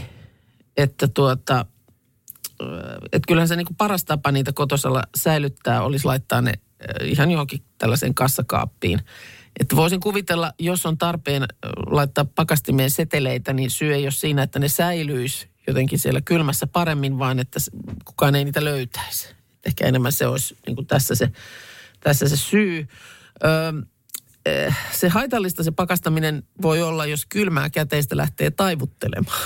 että 0.78 1.08
tuota, 1.08 1.66
ö, 2.62 2.66
et 3.12 3.24
kyllähän 3.28 3.48
se 3.48 3.56
niin 3.56 3.66
kuin 3.66 3.78
paras 3.78 4.06
tapa 4.06 4.32
niitä 4.32 4.54
kotosalla 4.54 5.04
säilyttää 5.18 5.82
olisi 5.82 6.06
laittaa 6.06 6.42
ne 6.42 6.54
ö, 6.54 7.06
ihan 7.06 7.32
johonkin 7.32 7.64
tällaiseen 7.78 8.14
kassakaappiin. 8.14 9.00
Että 9.60 9.76
voisin 9.76 10.00
kuvitella, 10.00 10.52
jos 10.60 10.86
on 10.86 10.98
tarpeen 10.98 11.44
ö, 11.44 11.48
laittaa 11.86 12.26
pakastimeen 12.26 12.92
seteleitä, 12.92 13.54
niin 13.54 13.72
syy 13.72 13.94
ei 13.94 14.04
ole 14.04 14.12
siinä, 14.12 14.44
että 14.44 14.60
ne 14.60 14.68
säilyisi 14.68 15.50
jotenkin 15.68 16.00
siellä 16.00 16.22
kylmässä 16.22 16.68
paremmin, 16.68 17.20
vaan 17.20 17.40
että 17.40 17.60
kukaan 18.06 18.36
ei 18.36 18.46
niitä 18.46 18.64
löytäisi. 18.64 19.28
Et 19.30 19.66
ehkä 19.66 19.86
enemmän 19.86 20.12
se 20.12 20.28
olisi 20.28 20.58
niin 20.68 20.88
tässä, 20.88 21.16
se, 21.16 21.32
tässä 22.00 22.30
se 22.30 22.38
syy. 22.38 22.88
Öö, 23.44 23.70
eh, 23.70 23.74
se 24.92 25.10
haitallista 25.10 25.64
se 25.64 25.72
pakastaminen 25.72 26.44
voi 26.62 26.82
olla, 26.82 27.06
jos 27.06 27.26
kylmää 27.26 27.70
käteistä 27.70 28.18
lähtee 28.18 28.52
taivuttelemaan. 28.52 29.42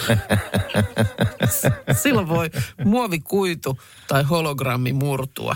Silloin 2.03 2.27
voi 2.27 2.49
muovikuitu 2.85 3.79
tai 4.07 4.23
hologrammi 4.23 4.93
murtua. 4.93 5.55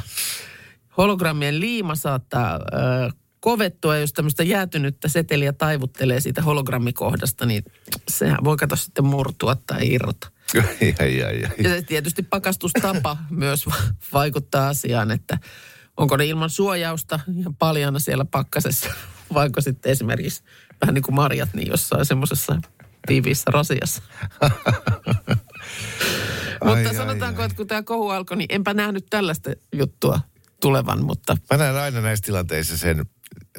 Hologrammien 0.97 1.59
liima 1.59 1.95
saattaa 1.95 2.55
ö, 2.55 3.11
kovettua, 3.39 3.95
ja 3.95 4.01
jos 4.01 4.13
tämmöistä 4.13 4.43
jäätynyttä 4.43 5.07
seteliä 5.07 5.53
taivuttelee 5.53 6.19
siitä 6.19 6.41
hologrammikohdasta, 6.41 7.45
niin 7.45 7.63
sehän 8.09 8.37
voi 8.43 8.57
kato 8.57 8.75
sitten 8.75 9.05
murtua 9.05 9.55
tai 9.67 9.93
irrota. 9.93 10.31
ai, 10.99 11.23
ai, 11.23 11.43
ai. 11.45 11.55
Ja 11.63 11.69
se 11.69 11.81
tietysti 11.81 12.23
pakastustapa 12.23 13.17
myös 13.29 13.67
va- 13.67 13.93
vaikuttaa 14.13 14.67
asiaan, 14.67 15.11
että 15.11 15.37
onko 15.97 16.17
ne 16.17 16.25
ilman 16.25 16.49
suojausta 16.49 17.19
ihan 17.39 17.55
paljana 17.55 17.99
siellä 17.99 18.25
pakkasessa, 18.25 18.89
vaikka 19.33 19.61
sitten 19.61 19.91
esimerkiksi 19.91 20.43
vähän 20.81 20.93
niin 20.93 21.03
kuin 21.03 21.15
marjat, 21.15 21.53
niin 21.53 21.67
jossain 21.67 22.05
semmoisessa 22.05 22.61
tiiviissä 23.07 23.51
rasiassa. 23.51 24.01
mutta 26.63 26.89
ai, 26.89 26.95
sanotaanko, 26.95 27.41
ai. 27.41 27.45
että 27.45 27.57
kun 27.57 27.67
tämä 27.67 27.83
kohu 27.83 28.09
alkoi, 28.09 28.37
niin 28.37 28.47
enpä 28.49 28.73
nähnyt 28.73 29.05
tällaista 29.09 29.51
juttua 29.73 30.19
tulevan, 30.61 31.03
mutta 31.03 31.37
Mä 31.51 31.57
näen 31.57 31.75
aina 31.75 32.01
näissä 32.01 32.25
tilanteissa 32.25 32.77
sen 32.77 33.05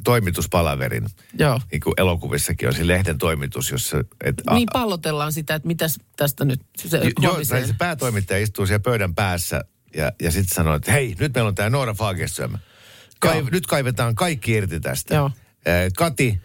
toimituspalaverin. 0.05 1.07
joo. 1.39 1.61
Niin 1.73 1.81
kuin 1.81 1.95
elokuvissakin 1.97 2.69
on 2.69 2.75
se 2.75 2.87
lehden 2.87 3.19
toimitus, 3.19 3.71
jossa... 3.71 3.99
Et, 4.25 4.43
Niin 4.51 4.69
pallotellaan 4.73 5.33
sitä, 5.33 5.55
että 5.55 5.69
mitäs 5.69 5.99
tästä 6.17 6.45
nyt 6.45 6.61
se 6.79 6.99
Jo- 6.99 7.11
Joo, 7.21 7.45
se 7.45 7.75
päätoimittaja 7.79 8.39
istuu 8.43 8.67
siellä 8.67 8.83
pöydän 8.83 9.15
päässä 9.15 9.65
ja, 9.97 10.13
ja 10.23 10.31
sitten 10.31 10.55
sanoo, 10.55 10.75
että 10.75 10.93
hei, 10.93 11.17
nyt 11.19 11.35
meillä 11.35 11.49
on 11.49 11.55
tämä 11.55 11.71
Noora 11.71 11.95
Fagerström. 11.95 12.59
Kai, 13.21 13.39
Joo. 13.39 13.49
nyt 13.53 13.67
kaivetaan 13.67 14.15
kaikki 14.15 14.53
irti 14.53 14.81
tästä. 14.81 15.15
Joo. 15.15 15.31
Eh, 15.67 15.91
Kati, 15.97 16.41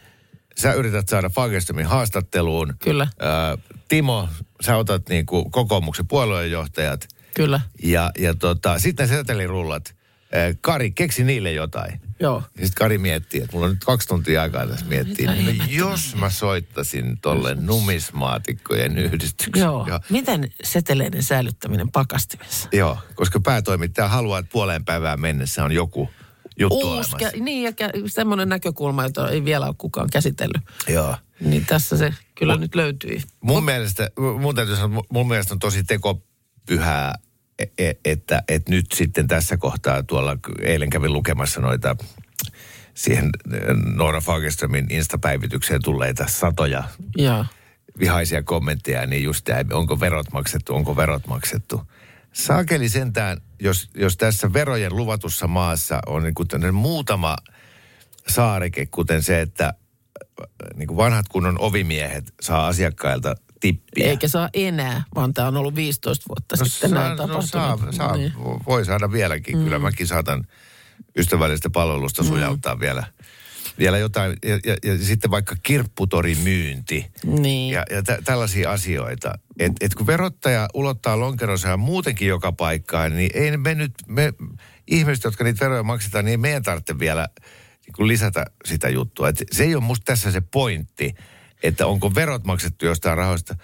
sä 0.57 0.73
yrität 0.73 1.09
saada 1.09 1.29
Fagerströmin 1.29 1.85
haastatteluun. 1.85 2.73
Kyllä. 2.79 3.03
Eh, 3.03 3.63
Timo, 3.87 4.29
sä 4.61 4.77
otat 4.77 5.09
niin 5.09 5.25
kuin 5.25 5.51
kokoomuksen 5.51 6.07
puolueenjohtajat. 6.07 7.07
Kyllä, 7.33 7.61
Ja, 7.83 8.11
ja 8.19 8.35
tota, 8.35 8.79
sitten 8.79 9.07
setelirullat. 9.07 9.95
Eh, 10.31 10.57
Kari, 10.61 10.91
keksi 10.91 11.23
niille 11.23 11.51
jotain. 11.51 12.01
joo. 12.19 12.43
Ja 12.57 12.65
sitten 12.65 12.75
Kari 12.83 12.97
miettii, 12.97 13.41
että 13.41 13.53
mulla 13.53 13.65
on 13.67 13.71
nyt 13.73 13.83
kaksi 13.85 14.07
tuntia 14.07 14.41
aikaa 14.41 14.67
tässä 14.67 14.85
miettiä. 14.85 15.31
Mitä 15.31 15.43
No, 15.43 15.49
ihmettä? 15.49 15.73
jos 15.73 16.15
mä 16.15 16.29
soittaisin 16.29 17.17
tolle 17.21 17.55
numismaatikkojen 17.55 18.97
yhdistyksen. 18.97 19.63
Joo. 19.63 19.87
Ja, 19.87 19.99
Miten 20.09 20.51
seteleiden 20.63 21.23
säilyttäminen 21.23 21.91
pakastimessa? 21.91 22.69
joo, 22.73 22.97
koska 23.15 23.39
päätoimittaja 23.39 24.07
haluaa, 24.07 24.39
että 24.39 24.51
puoleen 24.51 24.85
päivään 24.85 25.21
mennessä 25.21 25.63
on 25.63 25.71
joku 25.71 26.09
juttu 26.59 26.95
Uusi, 26.95 27.11
kä- 27.15 27.39
niin 27.39 27.63
ja 27.63 27.71
kä- 27.71 28.01
semmoinen 28.07 28.49
näkökulma, 28.49 29.03
jota 29.03 29.29
ei 29.29 29.45
vielä 29.45 29.65
ole 29.65 29.75
kukaan 29.77 30.09
käsitellyt. 30.09 30.61
Joo. 30.87 31.15
Niin 31.39 31.65
tässä 31.65 31.97
se 31.97 32.13
kyllä 32.35 32.57
nyt 32.57 32.75
löytyi. 32.75 33.21
Mun 33.41 33.63
mielestä, 33.63 34.09
mun 34.39 34.55
täytyy 34.55 34.75
sanoa, 34.75 34.87
mun- 34.87 35.05
mun 35.09 35.27
mielestä 35.27 35.53
on 35.53 35.59
tosi 35.59 35.83
tekopyhää, 35.83 37.15
e- 37.59 37.87
e- 37.89 37.99
että, 38.05 38.43
että 38.47 38.71
nyt 38.71 38.85
sitten 38.93 39.27
tässä 39.27 39.57
kohtaa 39.57 40.03
tuolla, 40.03 40.37
eilen 40.61 40.89
kävin 40.89 41.13
lukemassa 41.13 41.61
noita 41.61 41.95
siihen 42.93 43.29
eh, 43.53 43.59
Noora 43.95 44.21
Fagerströmin 44.21 44.87
instapäivitykseen 44.89 45.81
tulleita 45.83 46.25
satoja 46.27 46.83
Joo. 47.15 47.45
vihaisia 47.99 48.43
kommentteja, 48.43 49.05
niin 49.05 49.23
just 49.23 49.45
tämä, 49.45 49.75
onko 49.75 49.99
verot 49.99 50.31
maksettu, 50.31 50.75
onko 50.75 50.95
verot 50.95 51.27
maksettu. 51.27 51.81
Saakeli 52.33 52.89
sentään, 52.89 53.37
jos, 53.59 53.89
jos 53.95 54.17
tässä 54.17 54.53
verojen 54.53 54.95
luvatussa 54.95 55.47
maassa 55.47 55.99
on 56.05 56.23
niin 56.23 56.33
kuin 56.33 56.47
muutama 56.73 57.37
saareke, 58.27 58.85
kuten 58.85 59.23
se, 59.23 59.41
että 59.41 59.65
äh, 59.65 60.47
niin 60.75 60.87
kuin 60.87 60.97
vanhat 60.97 61.27
kunnon 61.27 61.59
ovimiehet 61.59 62.33
saa 62.41 62.67
asiakkailta 62.67 63.35
tippiä. 63.59 64.09
Eikä 64.09 64.27
saa 64.27 64.49
enää, 64.53 65.03
vaan 65.15 65.33
tämä 65.33 65.47
on 65.47 65.57
ollut 65.57 65.75
15 65.75 66.25
vuotta 66.29 66.55
no, 66.59 66.65
sitten 66.65 66.89
saa, 66.89 66.99
näin 66.99 67.17
no, 67.17 67.41
saa, 67.41 67.61
tapahtunut. 67.61 67.95
saa, 67.95 68.17
Niin. 68.17 68.33
voi 68.67 68.85
saada 68.85 69.11
vieläkin. 69.11 69.57
Mm. 69.57 69.63
Kyllä 69.63 69.79
mäkin 69.79 70.07
saatan 70.07 70.47
ystävällistä 71.17 71.69
palvelusta 71.69 72.23
sujauttaa 72.23 72.79
vielä, 72.79 73.03
vielä 73.79 73.97
jotain. 73.97 74.37
Ja, 74.43 74.59
ja, 74.65 74.77
ja 74.83 74.97
sitten 74.97 75.31
vaikka 75.31 75.55
kirpputorin 75.63 76.37
myynti. 76.37 77.11
Niin. 77.23 77.73
Ja, 77.73 77.85
ja 77.89 78.03
tä, 78.03 78.19
tällaisia 78.23 78.71
asioita. 78.71 79.33
Et, 79.59 79.71
et 79.81 79.95
kun 79.95 80.07
verottaja 80.07 80.67
ulottaa 80.73 81.19
lonkeronsa 81.19 81.77
muutenkin 81.77 82.27
joka 82.27 82.51
paikkaan, 82.51 83.15
niin 83.15 83.31
ei 83.33 83.57
me 83.57 83.75
nyt, 83.75 83.93
me 84.07 84.33
ihmiset, 84.87 85.23
jotka 85.23 85.43
niitä 85.43 85.65
veroja 85.65 85.83
maksetaan, 85.83 86.25
niin 86.25 86.31
ei 86.31 86.37
meidän 86.37 86.63
tarvitse 86.63 86.99
vielä 86.99 87.27
niin 87.85 87.93
kuin 87.95 88.07
lisätä 88.07 88.45
sitä 88.65 88.89
juttua. 88.89 89.29
Et 89.29 89.43
se 89.51 89.63
ei 89.63 89.75
ole 89.75 89.83
musta 89.83 90.03
tässä 90.05 90.31
se 90.31 90.41
pointti, 90.41 91.15
että 91.63 91.87
onko 91.87 92.15
verot 92.15 92.43
maksettu 92.43 92.85
jostain 92.85 93.17
rahoista. 93.17 93.55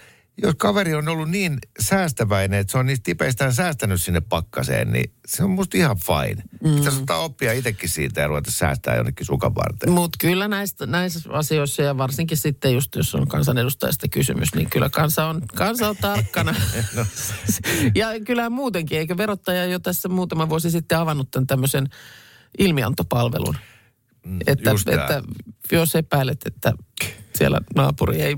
Jos 0.43 0.55
kaveri 0.57 0.93
on 0.93 1.07
ollut 1.07 1.29
niin 1.29 1.57
säästäväinen, 1.79 2.59
että 2.59 2.71
se 2.71 2.77
on 2.77 2.85
niistä 2.85 3.03
tipeistään 3.03 3.53
säästänyt 3.53 4.01
sinne 4.01 4.21
pakkaseen, 4.21 4.91
niin 4.91 5.13
se 5.27 5.43
on 5.43 5.49
musta 5.49 5.77
ihan 5.77 5.97
fine. 5.97 6.43
Mm. 6.63 6.75
Pitäisi 6.75 6.99
ottaa 6.99 7.17
oppia 7.17 7.53
itsekin 7.53 7.89
siitä 7.89 8.21
ja 8.21 8.27
ruveta 8.27 8.51
säästää 8.51 8.95
jonnekin 8.95 9.25
sukan 9.25 9.55
varten. 9.55 9.91
Mutta 9.91 10.17
kyllä 10.21 10.47
näistä, 10.47 10.85
näissä 10.85 11.29
asioissa 11.33 11.81
ja 11.81 11.97
varsinkin 11.97 12.37
sitten 12.37 12.73
just 12.73 12.95
jos 12.95 13.15
on 13.15 13.27
kansanedustajasta 13.27 14.07
kysymys, 14.07 14.55
niin 14.55 14.69
kyllä 14.69 14.89
kansa 14.89 15.25
on, 15.25 15.41
kansa 15.55 15.89
on 15.89 15.97
tarkkana. 16.01 16.55
No. 16.95 17.05
ja 17.95 18.07
kyllä 18.25 18.49
muutenkin, 18.49 18.97
eikö 18.97 19.17
verottaja 19.17 19.65
jo 19.65 19.79
tässä 19.79 20.09
muutama 20.09 20.49
vuosi 20.49 20.71
sitten 20.71 20.97
avannut 20.97 21.31
tämän 21.31 21.47
tämmöisen 21.47 21.87
ilmiantopalvelun? 22.57 23.55
Että, 24.47 24.73
Mm, 24.73 24.77
tää. 24.85 25.01
että 25.03 25.23
jos 25.71 25.95
epäilet, 25.95 26.39
että 26.45 26.73
siellä 27.35 27.61
naapuri 27.75 28.21
ei 28.21 28.35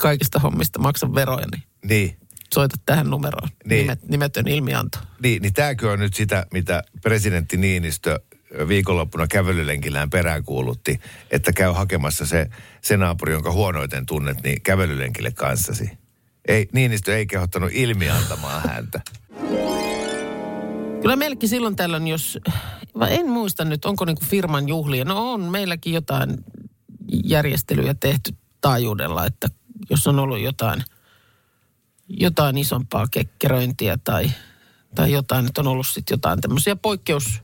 kaikista 0.00 0.38
hommista 0.38 0.78
maksa 0.78 1.14
veroja, 1.14 1.46
niin 1.52 1.62
Niin. 1.84 2.16
soita 2.54 2.76
tähän 2.86 3.10
numeroon. 3.10 3.48
Niin. 3.64 3.80
Nimet, 3.80 4.08
nimetön 4.08 4.48
ilmianto. 4.48 4.98
Niin, 5.22 5.42
niin 5.42 5.52
tämäkö 5.52 5.90
on 5.90 5.98
nyt 5.98 6.14
sitä, 6.14 6.46
mitä 6.52 6.82
presidentti 7.02 7.56
Niinistö 7.56 8.20
viikonloppuna 8.68 9.26
kävelylenkillään 9.26 10.10
peräänkuulutti, 10.10 11.00
että 11.30 11.52
käy 11.52 11.72
hakemassa 11.72 12.26
se, 12.26 12.50
se 12.82 12.96
naapuri, 12.96 13.32
jonka 13.32 13.52
huonoiten 13.52 14.06
tunnet, 14.06 14.42
niin 14.42 14.62
kävelylenkille 14.62 15.30
kanssasi. 15.32 15.90
Ei, 16.48 16.68
Niinistö 16.72 17.16
ei 17.16 17.26
kehottanut 17.26 17.70
ilmiantamaan 17.72 18.62
häntä. 18.68 19.00
Kyllä 21.02 21.16
meilläkin 21.16 21.48
silloin 21.48 21.76
tällöin, 21.76 22.08
jos, 22.08 22.38
vai 22.98 23.14
en 23.14 23.30
muista 23.30 23.64
nyt, 23.64 23.84
onko 23.84 24.04
niinku 24.04 24.24
firman 24.24 24.68
juhlia. 24.68 25.04
No 25.04 25.32
on 25.32 25.40
meilläkin 25.40 25.92
jotain 25.92 26.36
järjestelyjä 27.24 27.94
tehty 27.94 28.34
taajuudella, 28.60 29.26
että 29.26 29.48
jos 29.90 30.06
on 30.06 30.18
ollut 30.18 30.40
jotain, 30.40 30.82
jotain 32.08 32.58
isompaa 32.58 33.06
kekkeröintiä 33.10 33.98
tai, 34.04 34.30
tai 34.94 35.12
jotain, 35.12 35.46
että 35.46 35.60
on 35.60 35.66
ollut 35.66 35.86
sitten 35.86 36.14
jotain 36.14 36.40
tämmöisiä 36.40 36.76
poikkeus... 36.76 37.42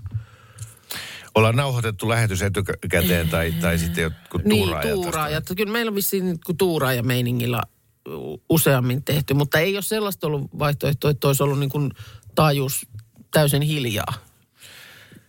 Ollaan 1.35 1.57
nauhoitettu 1.57 2.09
lähetys 2.09 2.43
etukäteen 2.43 3.29
tai, 3.29 3.53
tai 3.61 3.79
sitten 3.79 4.03
jotkut 4.03 4.45
Niin, 4.45 4.65
tuuraajat. 4.65 4.95
tuuraajat. 4.95 5.45
Kyllä 5.57 5.73
meillä 5.73 5.91
on 5.91 5.95
vissiin 5.95 6.27
nyt 6.27 6.45
kun 6.45 6.57
tuuraaja 6.57 7.03
meiningillä 7.03 7.63
u- 8.09 8.43
useammin 8.49 9.05
tehty, 9.05 9.35
mutta 9.35 9.59
ei 9.59 9.77
ole 9.77 9.83
sellaista 9.83 10.27
ollut 10.27 10.51
vaihtoehtoa, 10.59 11.11
että 11.11 11.27
olisi 11.27 11.43
ollut 11.43 11.59
niin 11.59 11.71
kuin 11.71 11.91
taajuus 12.35 12.87
täysin 13.31 13.63
hiljaa. 13.63 14.15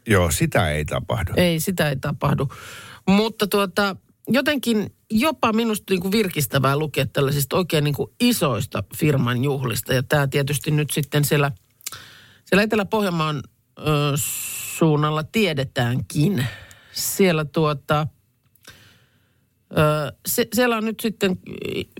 Joo, 0.07 0.31
sitä 0.31 0.71
ei 0.71 0.85
tapahdu. 0.85 1.33
Ei, 1.37 1.59
sitä 1.59 1.89
ei 1.89 1.95
tapahdu. 1.95 2.49
Mutta 3.07 3.47
tuota, 3.47 3.95
jotenkin 4.27 4.93
jopa 5.11 5.53
minusta 5.53 5.93
niin 5.93 6.01
kuin 6.01 6.11
virkistävää 6.11 6.77
lukea 6.77 7.05
tällaisista 7.05 7.57
oikein 7.57 7.83
niin 7.83 7.93
kuin 7.93 8.11
isoista 8.19 8.83
firman 8.95 9.43
juhlista. 9.43 9.93
Ja 9.93 10.03
tämä 10.03 10.27
tietysti 10.27 10.71
nyt 10.71 10.89
sitten 10.89 11.25
siellä, 11.25 11.51
siellä 12.45 12.63
Etelä-Pohjanmaan 12.63 13.43
ö, 13.79 13.83
suunnalla 14.77 15.23
tiedetäänkin, 15.23 16.45
siellä 16.91 17.45
tuota, 17.45 18.07
ö, 19.71 20.13
se, 20.27 20.47
siellä 20.53 20.77
on 20.77 20.85
nyt 20.85 20.99
sitten 20.99 21.39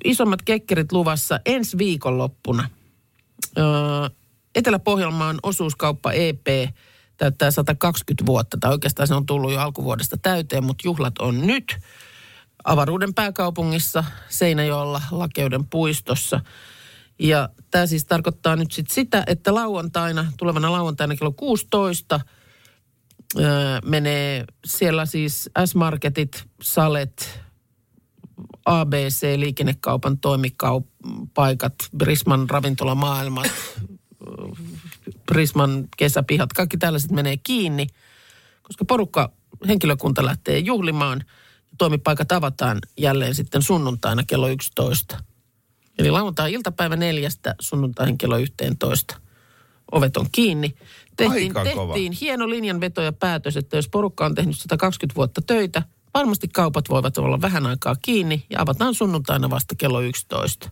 isommat 0.03 0.41
kekkerit 0.41 0.91
luvassa 0.91 1.39
ensi 1.45 1.77
viikonloppuna. 1.77 2.69
Ö, 3.57 3.61
Etelä-Pohjanmaan 4.55 5.39
osuuskauppa 5.43 6.11
EP 6.11 6.47
täyttää 7.17 7.51
120 7.51 8.25
vuotta, 8.25 8.57
tai 8.59 8.71
oikeastaan 8.71 9.07
se 9.07 9.13
on 9.13 9.25
tullut 9.25 9.51
jo 9.51 9.59
alkuvuodesta 9.59 10.17
täyteen, 10.17 10.63
mutta 10.63 10.87
juhlat 10.87 11.17
on 11.19 11.47
nyt 11.47 11.77
avaruuden 12.63 13.13
pääkaupungissa 13.13 14.03
Seinäjoella 14.29 15.01
Lakeuden 15.11 15.67
puistossa. 15.67 16.39
Ja 17.19 17.49
tämä 17.71 17.85
siis 17.85 18.05
tarkoittaa 18.05 18.55
nyt 18.55 18.71
sit 18.71 18.89
sitä, 18.89 19.23
että 19.27 19.53
lauantaina, 19.53 20.31
tulevana 20.37 20.71
lauantaina 20.71 21.15
kello 21.15 21.31
16 21.31 22.19
öö, 23.39 23.79
menee 23.85 24.45
siellä 24.65 25.05
siis 25.05 25.49
S-Marketit, 25.65 26.43
Salet, 26.61 27.41
ABC, 28.65 29.37
liikennekaupan 29.37 30.17
toimipaikat, 30.17 31.73
Brisman 31.97 32.49
ravintolamaailmat, 32.49 33.51
Prisman 35.25 35.87
kesäpihat, 35.97 36.53
kaikki 36.53 36.77
tällaiset 36.77 37.11
menee 37.11 37.37
kiinni, 37.37 37.87
koska 38.61 38.85
porukka, 38.85 39.31
henkilökunta 39.67 40.25
lähtee 40.25 40.59
juhlimaan. 40.59 41.23
Toimipaikat 41.77 42.31
avataan 42.31 42.79
jälleen 42.97 43.35
sitten 43.35 43.61
sunnuntaina 43.61 44.23
kello 44.23 44.47
11. 44.47 45.23
Eli 45.99 46.11
lauantai-iltapäivä 46.11 46.95
neljästä 46.95 47.55
sunnuntaihin 47.59 48.17
kello 48.17 48.37
11. 48.37 49.17
Ovet 49.91 50.17
on 50.17 50.25
kiinni. 50.31 50.75
Tehtiin, 51.17 51.57
Aika 51.57 51.75
kova. 51.75 51.93
tehtiin 51.93 52.11
hieno 52.11 52.49
linjanveto 52.49 53.01
ja 53.01 53.13
päätös, 53.13 53.57
että 53.57 53.75
jos 53.75 53.89
porukka 53.89 54.25
on 54.25 54.35
tehnyt 54.35 54.59
120 54.59 55.15
vuotta 55.15 55.41
töitä, 55.41 55.83
varmasti 56.13 56.47
kaupat 56.47 56.89
voivat 56.89 57.17
olla 57.17 57.41
vähän 57.41 57.65
aikaa 57.65 57.95
kiinni 58.01 58.45
ja 58.49 58.61
avataan 58.61 58.93
sunnuntaina 58.93 59.49
vasta 59.49 59.75
kello 59.75 60.01
11. 60.01 60.69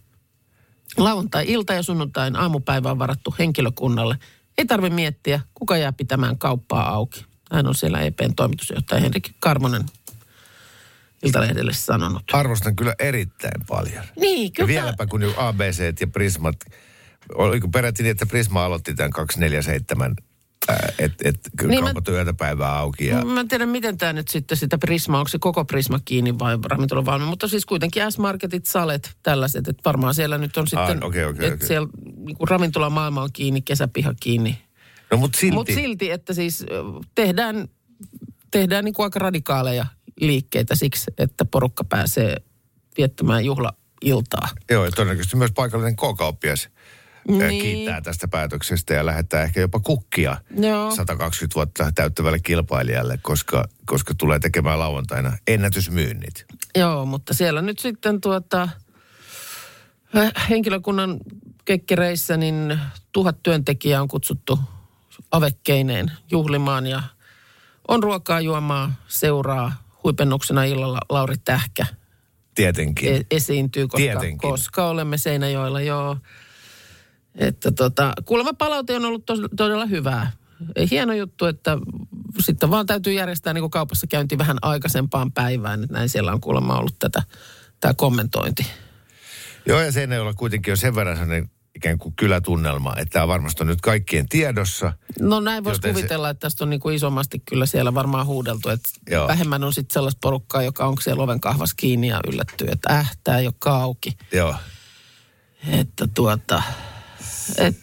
Lauantai-ilta 0.98 1.74
ja 1.74 1.84
sunnuntain 1.84 2.36
aamupäivä 2.36 2.92
on 2.92 3.00
varattu 3.00 3.36
henkilökunnalle. 3.40 4.18
Ei 4.58 4.66
tarvitse 4.66 4.96
miettiä, 4.96 5.42
kuka 5.54 5.78
jää 5.78 5.94
pitämään 5.94 6.38
kauppaa 6.38 6.90
auki. 6.90 7.26
Hän 7.52 7.68
on 7.68 7.76
siellä 7.76 8.00
EPn 8.00 8.36
toimitusjohtaja 8.36 9.02
Henrik 9.02 9.30
Karmonen 9.40 9.84
Iltalehdelle 11.24 11.74
sanonut. 11.74 12.24
Arvostan 12.34 12.76
kyllä 12.76 12.96
erittäin 13.00 13.62
paljon. 13.68 14.04
Niin, 14.20 14.44
Ja 14.46 14.52
kyllä. 14.56 14.68
vieläpä 14.68 15.06
kun 15.06 15.22
ABC 15.38 16.02
ja 16.02 16.08
Prismat, 16.08 16.56
oliko 17.36 17.68
peräti 17.68 18.04
niin, 18.04 18.12
että 18.12 18.26
Prisma 18.26 18.66
aloitti 18.66 18.94
tämän 18.94 19.12
247, 19.12 20.16
että 21.00 21.30
et, 21.30 21.40
Niin 21.62 21.70
niin 21.70 21.84
mä- 21.84 21.86
kaupat 21.94 22.08
yötä 22.08 22.34
päivää 22.34 22.76
auki. 22.78 23.06
Ja, 23.08 23.26
Mä 23.26 23.40
en 23.40 23.48
tiedä, 23.48 23.66
miten 23.66 23.98
tämä 23.98 24.14
nyt 24.14 24.28
sitten 24.28 24.58
sitä 24.58 24.78
Prisma, 24.78 25.18
onko 25.18 25.28
se 25.28 25.38
koko 25.40 25.66
Prisma 25.66 26.00
kiinni 26.06 26.40
vai 26.40 26.58
ravintola 26.66 27.06
valmi, 27.06 27.26
mutta 27.26 27.48
siis 27.48 27.66
kuitenkin 27.66 28.12
S-Marketit, 28.12 28.66
Salet, 28.66 29.12
tällaiset, 29.24 29.68
että 29.68 29.82
varmaan 29.86 30.16
siellä 30.16 30.38
nyt 30.38 30.58
on 30.58 30.68
sitten, 30.68 31.04
okei, 31.04 31.24
okei, 31.26 31.46
että 31.46 31.56
okei. 31.56 31.68
siellä 31.68 31.88
niin 32.26 32.38
ravintolamaailma 32.50 33.22
on 33.22 33.30
kiinni, 33.34 33.62
kesäpiha 33.62 34.14
kiinni. 34.20 34.62
no 35.12 35.18
mutta 35.18 35.40
silti, 35.40 35.56
Mutta 35.56 35.74
silti, 35.74 36.12
että 36.12 36.34
siis 36.34 36.66
tehdään, 37.16 37.68
tehdään 38.52 38.86
niin 38.86 38.94
kuin 38.94 39.04
aika 39.04 39.20
radikaaleja 39.20 39.86
liikkeitä 40.22 40.76
siksi, 40.76 41.12
että 41.18 41.46
porukka 41.46 41.84
pääsee 41.84 42.38
viettämään 42.98 43.46
juhlailtaa. 43.46 44.50
joo, 44.72 44.86
ja 44.86 44.92
todennäköisesti 44.92 45.38
myös 45.38 45.52
paikallinen 45.52 45.96
K-kauppias 45.96 46.70
Niin. 47.28 47.40
niin. 47.48 47.62
kiittää 47.62 48.02
tästä 48.02 48.28
päätöksestä 48.28 48.94
ja 48.94 49.06
lähettää 49.06 49.44
ehkä 49.44 49.60
jopa 49.62 49.80
kukkia 49.80 50.38
Joo. 50.58 50.96
120 50.96 51.56
vuotta 51.56 51.92
täyttävälle 51.96 52.40
kilpailijalle, 52.40 53.20
koska, 53.22 53.66
koska 53.86 54.14
tulee 54.18 54.40
tekemään 54.40 54.80
lauantaina 54.80 55.38
ennätysmyynnit. 55.48 56.46
Joo, 56.76 57.06
mutta 57.06 57.34
siellä 57.34 57.62
nyt 57.62 57.80
sitten 57.80 58.22
tuota, 58.22 58.70
äh, 60.18 60.32
henkilökunnan 60.50 61.18
kekkereissä 61.66 62.38
niin 62.38 62.80
tuhat 63.12 63.44
työntekijää 63.44 64.02
on 64.02 64.08
kutsuttu 64.08 64.60
avekkeineen 65.32 66.12
juhlimaan 66.32 66.88
ja 66.88 67.04
on 67.88 68.04
ruokaa, 68.04 68.42
juomaa, 68.42 68.94
seuraa. 69.08 69.74
Huipennuksena 70.04 70.64
illalla 70.64 71.00
Lauri 71.10 71.36
Tähkä 71.46 71.86
Tietenkin. 72.56 73.16
e- 73.16 73.22
esiintyy, 73.32 73.88
koska, 73.88 73.98
Tietenkin. 73.98 74.50
koska 74.52 74.88
olemme 74.88 75.18
Seinäjoella, 75.18 75.82
joo. 75.82 76.18
Että 77.36 77.72
tota, 77.72 78.14
kuulemma 78.26 78.54
palaute 78.54 78.96
on 78.96 79.06
ollut 79.06 79.26
tos, 79.26 79.40
todella 79.58 79.86
hyvää. 79.86 80.32
Hieno 80.92 81.14
juttu, 81.14 81.46
että 81.46 81.78
sitten 82.40 82.72
vaan 82.72 82.86
täytyy 82.86 83.14
järjestää 83.14 83.54
niin 83.54 83.70
kaupassa 83.70 84.08
käynti 84.08 84.38
vähän 84.38 84.58
aikaisempaan 84.62 85.32
päivään. 85.32 85.84
Että 85.84 85.94
näin 85.94 86.10
siellä 86.10 86.32
on 86.32 86.42
kuulemma 86.42 86.78
ollut 86.80 87.00
tätä, 87.00 87.24
tämä 87.80 87.94
kommentointi. 87.94 88.66
Joo, 89.66 89.82
ja 89.82 89.92
ole 90.22 90.34
kuitenkin 90.34 90.72
jo 90.72 90.76
sen 90.76 90.96
verran 90.96 91.18
sellainen 91.18 91.50
ikään 91.80 91.98
kuin 91.98 92.14
kylätunnelma, 92.16 92.94
että 92.98 93.14
tämä 93.14 93.28
varmasti 93.28 93.64
on 93.64 93.68
nyt 93.68 93.82
kaikkien 93.82 94.30
tiedossa. 94.30 94.94
No 95.20 95.40
näin 95.40 95.64
voisi 95.64 95.78
Joten 95.78 95.94
se- 95.94 96.00
kuvitella, 96.00 96.30
että 96.30 96.40
tästä 96.42 96.64
on 96.64 96.70
niin 96.70 96.80
kuin 96.80 96.96
isommasti 96.96 97.40
kyllä 97.40 97.66
siellä 97.66 97.94
varmaan 97.94 98.26
huudeltu. 98.26 98.70
Että 98.70 98.90
Joo. 99.10 99.28
vähemmän 99.28 99.64
on 99.64 99.74
sitten 99.74 99.94
sellaista 99.94 100.20
porukkaa, 100.22 100.64
joka 100.64 100.88
on 100.88 100.96
siellä 101.02 101.24
oven 101.24 101.40
kahvas 101.40 101.74
kiinni 101.74 102.08
ja 102.08 102.20
yllättyy, 102.28 102.68
että 102.72 102.94
äh, 102.94 103.18
tämä 103.24 103.38
ei 103.38 103.48
ole 103.48 103.56
auki. 103.66 104.18
Joo. 104.32 104.56
Että 105.72 106.08
tuota, 106.16 106.64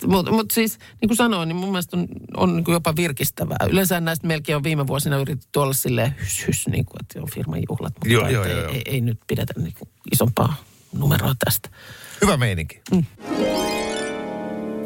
mutta 0.06 0.32
mut 0.32 0.50
siis 0.50 0.78
niin 1.00 1.08
kuin 1.08 1.16
sanoin, 1.16 1.48
niin 1.48 1.56
mun 1.56 1.68
mielestä 1.68 1.96
on, 1.96 2.08
on 2.36 2.56
niin 2.56 2.64
kuin 2.64 2.72
jopa 2.72 2.96
virkistävää. 2.96 3.56
Yleensä 3.70 4.00
näistä 4.00 4.26
melkein 4.26 4.56
on 4.56 4.62
viime 4.62 4.86
vuosina 4.86 5.16
yritetty 5.16 5.58
olla 5.58 5.72
silleen 5.72 6.14
hys, 6.20 6.46
hys 6.46 6.68
niin 6.68 6.84
kuin, 6.84 6.96
että 7.02 7.20
on 7.20 7.30
firman 7.34 7.62
juhlat, 7.68 7.92
mutta 7.94 8.08
Joo, 8.08 8.26
ei, 8.26 8.34
joo, 8.34 8.44
ei, 8.44 8.52
joo, 8.52 8.60
joo. 8.60 8.72
Ei, 8.72 8.82
ei, 8.86 9.00
nyt 9.00 9.18
pidetä 9.26 9.54
niin 9.56 9.74
kuin 9.78 9.88
isompaa 10.12 10.56
numeroa 10.92 11.34
tästä. 11.44 11.68
Hyvä 12.22 12.36
meininki. 12.36 12.80
Mm. 12.90 13.04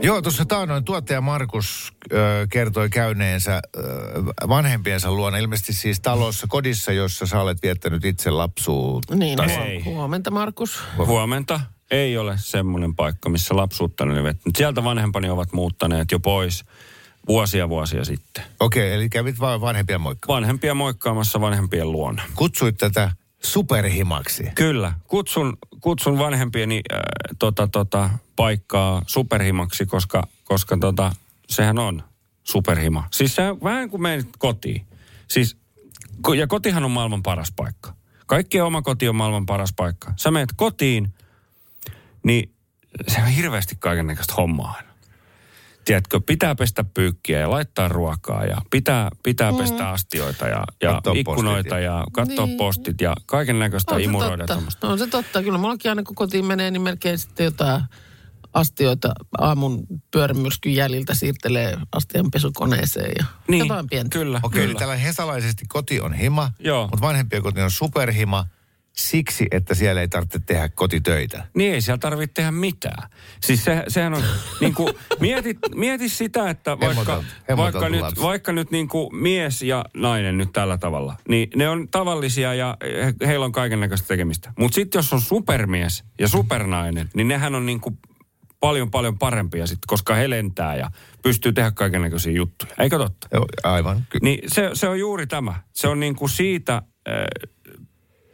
Joo, 0.03 0.23
tuossa 0.23 0.45
taannoin 0.45 0.85
tuottaja 0.85 1.21
Markus 1.21 1.93
ö, 2.13 2.47
kertoi 2.51 2.89
käyneensä 2.91 3.63
ö, 3.77 3.81
vanhempiensa 4.49 5.13
luona, 5.13 5.39
ilmeisesti 5.39 5.73
siis 5.73 6.01
talossa, 6.01 6.47
kodissa, 6.47 6.93
jossa 6.93 7.27
sä 7.27 7.41
olet 7.41 7.63
viettänyt 7.63 8.05
itse 8.05 8.31
lapsuutta. 8.31 9.15
Niin, 9.17 9.41
Ei. 9.41 9.83
huom- 9.85 9.95
huomenta 9.95 10.31
Markus. 10.31 10.83
Huomenta. 11.07 11.61
Ei 11.91 12.19
ole 12.19 12.35
semmoinen 12.37 12.95
paikka, 12.95 13.29
missä 13.29 13.57
lapsuutta 13.57 14.05
oli 14.05 14.23
vettänyt. 14.23 14.57
Sieltä 14.57 14.85
vanhempani 14.85 15.31
ovat 15.31 15.53
muuttaneet 15.53 16.13
jo 16.13 16.21
pois 16.21 16.65
vuosia 17.29 17.69
vuosia 17.69 18.05
sitten. 18.05 18.45
Okei, 18.61 18.93
eli 18.93 19.09
kävit 19.09 19.41
vaan 19.41 19.61
vanhempia 19.61 19.99
moikkaa. 19.99 20.35
Vanhempia 20.35 20.75
moikkaamassa 20.75 21.41
vanhempien 21.41 21.93
luona. 21.93 22.23
Kutsuit 22.35 22.77
tätä 22.77 23.11
superhimaksi. 23.43 24.45
Kyllä, 24.55 24.93
kutsun, 25.09 25.59
kutsun 25.81 26.19
vanhempieni 26.19 26.81
äh, 26.93 26.99
tota, 27.39 27.69
tota, 27.69 28.11
paikkaa 28.37 29.03
superhimaksi, 29.07 29.87
koska, 29.87 30.23
koska 30.45 30.77
tota, 30.77 31.13
sehän 31.49 31.79
on 31.79 32.03
superhima. 32.45 33.09
Siis 33.11 33.35
se 33.35 33.43
vähän 33.65 33.91
kuin 33.91 34.03
menet 34.03 34.27
kotiin. 34.39 34.87
Siis, 35.29 35.57
ja 36.37 36.47
kotihan 36.47 36.85
on 36.85 36.91
maailman 36.91 37.23
paras 37.23 37.53
paikka. 37.57 37.95
Kaikkien 38.27 38.65
oma 38.65 38.83
koti 38.83 39.09
on 39.09 39.17
maailman 39.17 39.47
paras 39.47 39.73
paikka. 39.77 40.13
Sä 40.17 40.31
menet 40.31 40.51
kotiin, 40.57 41.15
niin 42.25 42.55
se 43.09 43.21
on 43.21 43.29
hirveästi 43.29 43.77
kaiken 43.79 44.19
hommaa. 44.37 44.90
Tiedätkö, 45.91 46.21
pitää 46.27 46.55
pestä 46.55 46.85
pyykkiä 46.85 47.39
ja 47.39 47.51
laittaa 47.51 47.89
ruokaa 47.89 48.45
ja 48.45 48.57
pitää, 48.71 49.09
pitää 49.23 49.53
pestä 49.53 49.89
astioita 49.91 50.49
ja, 50.49 50.65
ja 50.83 51.01
ikkunoita 51.15 51.69
postit 51.69 51.85
ja 51.85 52.05
katsoa 52.13 52.47
Niin. 52.47 52.57
postit 52.59 53.01
ja 53.01 53.15
kaiken 53.27 53.59
näköistä 53.59 53.95
On 53.95 54.01
se 54.01 54.05
imuroida. 54.05 54.47
totta. 54.47 54.89
On 54.89 54.99
se 54.99 55.07
totta. 55.07 55.43
Kyllä 55.43 55.59
mullakin 55.59 55.91
aina 55.91 56.03
kun 56.03 56.15
kotiin 56.15 56.45
menee, 56.45 56.71
niin 56.71 56.83
melkein 56.83 57.19
sitten 57.19 57.45
jotain 57.45 57.83
astioita 58.53 59.13
aamun 59.39 59.87
pyörämyrskyn 60.11 60.75
jäljiltä 60.75 61.15
siirtelee 61.15 61.77
astianpesukoneeseen 61.93 63.13
ja 63.19 63.25
Niin, 63.49 63.59
jotain 63.69 63.89
pientä. 63.89 64.19
kyllä. 64.19 64.41
Okei, 64.43 64.59
eli 64.63 64.67
kyllä. 64.69 64.79
tällä 64.79 64.97
hesalaisesti 64.97 65.65
koti 65.69 66.01
on 66.01 66.13
hima, 66.13 66.53
Joo. 66.59 66.83
mutta 66.89 67.01
vanhempien 67.07 67.43
koti 67.43 67.61
on 67.61 67.71
superhima 67.71 68.47
siksi, 69.09 69.47
että 69.51 69.75
siellä 69.75 70.01
ei 70.01 70.09
tarvitse 70.09 70.39
tehdä 70.47 70.69
kotitöitä. 70.69 71.47
Niin 71.55 71.75
ei 71.75 71.81
siellä 71.81 71.99
tarvitse 71.99 72.35
tehdä 72.35 72.51
mitään. 72.51 73.11
Siis 73.41 73.65
se, 73.65 73.85
sehän 73.89 74.15
on, 74.15 74.23
niin 74.61 74.75
kuin, 74.75 74.95
mieti, 75.21 75.59
mieti 75.75 76.09
sitä, 76.09 76.51
että 76.51 76.81
vaikka, 76.81 77.25
hemmoteltu 77.49 77.57
vaikka 77.57 77.89
nyt, 77.89 78.23
vaikka 78.23 78.53
nyt 78.53 78.71
niin 78.71 78.89
kuin 78.89 79.17
mies 79.17 79.63
ja 79.63 79.85
nainen 79.95 80.39
nyt 80.39 80.53
tällä 80.53 80.79
tavalla, 80.79 81.17
niin 81.29 81.49
ne 81.57 81.69
on 81.69 81.89
tavallisia 81.89 82.55
ja 82.55 82.77
he, 82.83 83.27
heillä 83.27 83.45
on 83.45 83.53
kaiken 83.53 83.81
näköistä 83.81 84.09
tekemistä. 84.09 84.53
Mutta 84.59 84.75
sitten 84.75 84.99
jos 84.99 85.13
on 85.13 85.21
supermies 85.21 86.05
ja 86.19 86.29
supernainen, 86.29 87.11
niin 87.15 87.29
nehän 87.29 87.55
on 87.55 87.67
niin 87.67 87.81
kuin 87.81 87.99
paljon 88.61 88.91
paljon 88.91 89.19
parempia 89.19 89.67
sitten, 89.67 89.87
koska 89.87 90.15
he 90.15 90.31
lentää 90.31 90.77
ja 90.77 90.91
pystyy 91.23 91.53
tehdä 91.53 91.71
kaiken 91.71 92.03
näköisiä 92.03 92.33
juttuja. 92.33 92.73
Eikö 92.79 92.99
totta? 92.99 93.29
Joo, 93.33 93.47
aivan. 93.63 94.07
Ky- 94.11 94.19
Niin 94.23 94.39
se, 94.47 94.71
se 94.73 94.89
on 94.89 94.99
juuri 94.99 95.27
tämä. 95.27 95.55
Se 95.73 95.89
on 95.89 96.01
niin 96.01 96.17
kuin 96.17 96.29
siitä, 96.31 96.75
äh, 96.75 96.83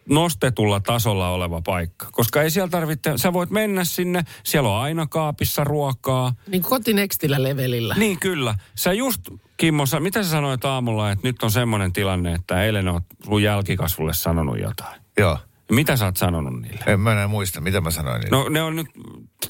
nostetulla 0.08 0.80
tasolla 0.80 1.30
oleva 1.30 1.62
paikka. 1.62 2.08
Koska 2.12 2.42
ei 2.42 2.50
siellä 2.50 2.70
tarvitse, 2.70 3.12
sä 3.16 3.32
voit 3.32 3.50
mennä 3.50 3.84
sinne, 3.84 4.24
siellä 4.44 4.70
on 4.70 4.82
aina 4.82 5.06
kaapissa 5.06 5.64
ruokaa. 5.64 6.34
Niin 6.46 6.62
kuin 6.62 6.70
kotinextillä 6.70 7.42
levelillä. 7.42 7.94
Niin 7.98 8.20
kyllä. 8.20 8.54
Sä 8.74 8.92
just, 8.92 9.20
Kimmo, 9.56 9.86
sä, 9.86 10.00
mitä 10.00 10.22
sä 10.22 10.30
sanoit 10.30 10.64
aamulla, 10.64 11.10
että 11.10 11.28
nyt 11.28 11.42
on 11.42 11.50
semmoinen 11.50 11.92
tilanne, 11.92 12.32
että 12.32 12.64
eilen 12.64 12.88
oot 12.88 13.04
sun 13.24 13.42
jälkikasvulle 13.42 14.14
sanonut 14.14 14.60
jotain. 14.60 15.00
Joo. 15.18 15.38
Mitä 15.72 15.96
sä 15.96 16.04
oot 16.04 16.16
sanonut 16.16 16.62
niille? 16.62 16.80
En 16.86 17.00
mä 17.00 17.12
enää 17.12 17.28
muista, 17.28 17.60
mitä 17.60 17.80
mä 17.80 17.90
sanoin. 17.90 18.20
niille. 18.20 18.36
No 18.36 18.48
ne 18.48 18.62
on 18.62 18.76
nyt 18.76 18.86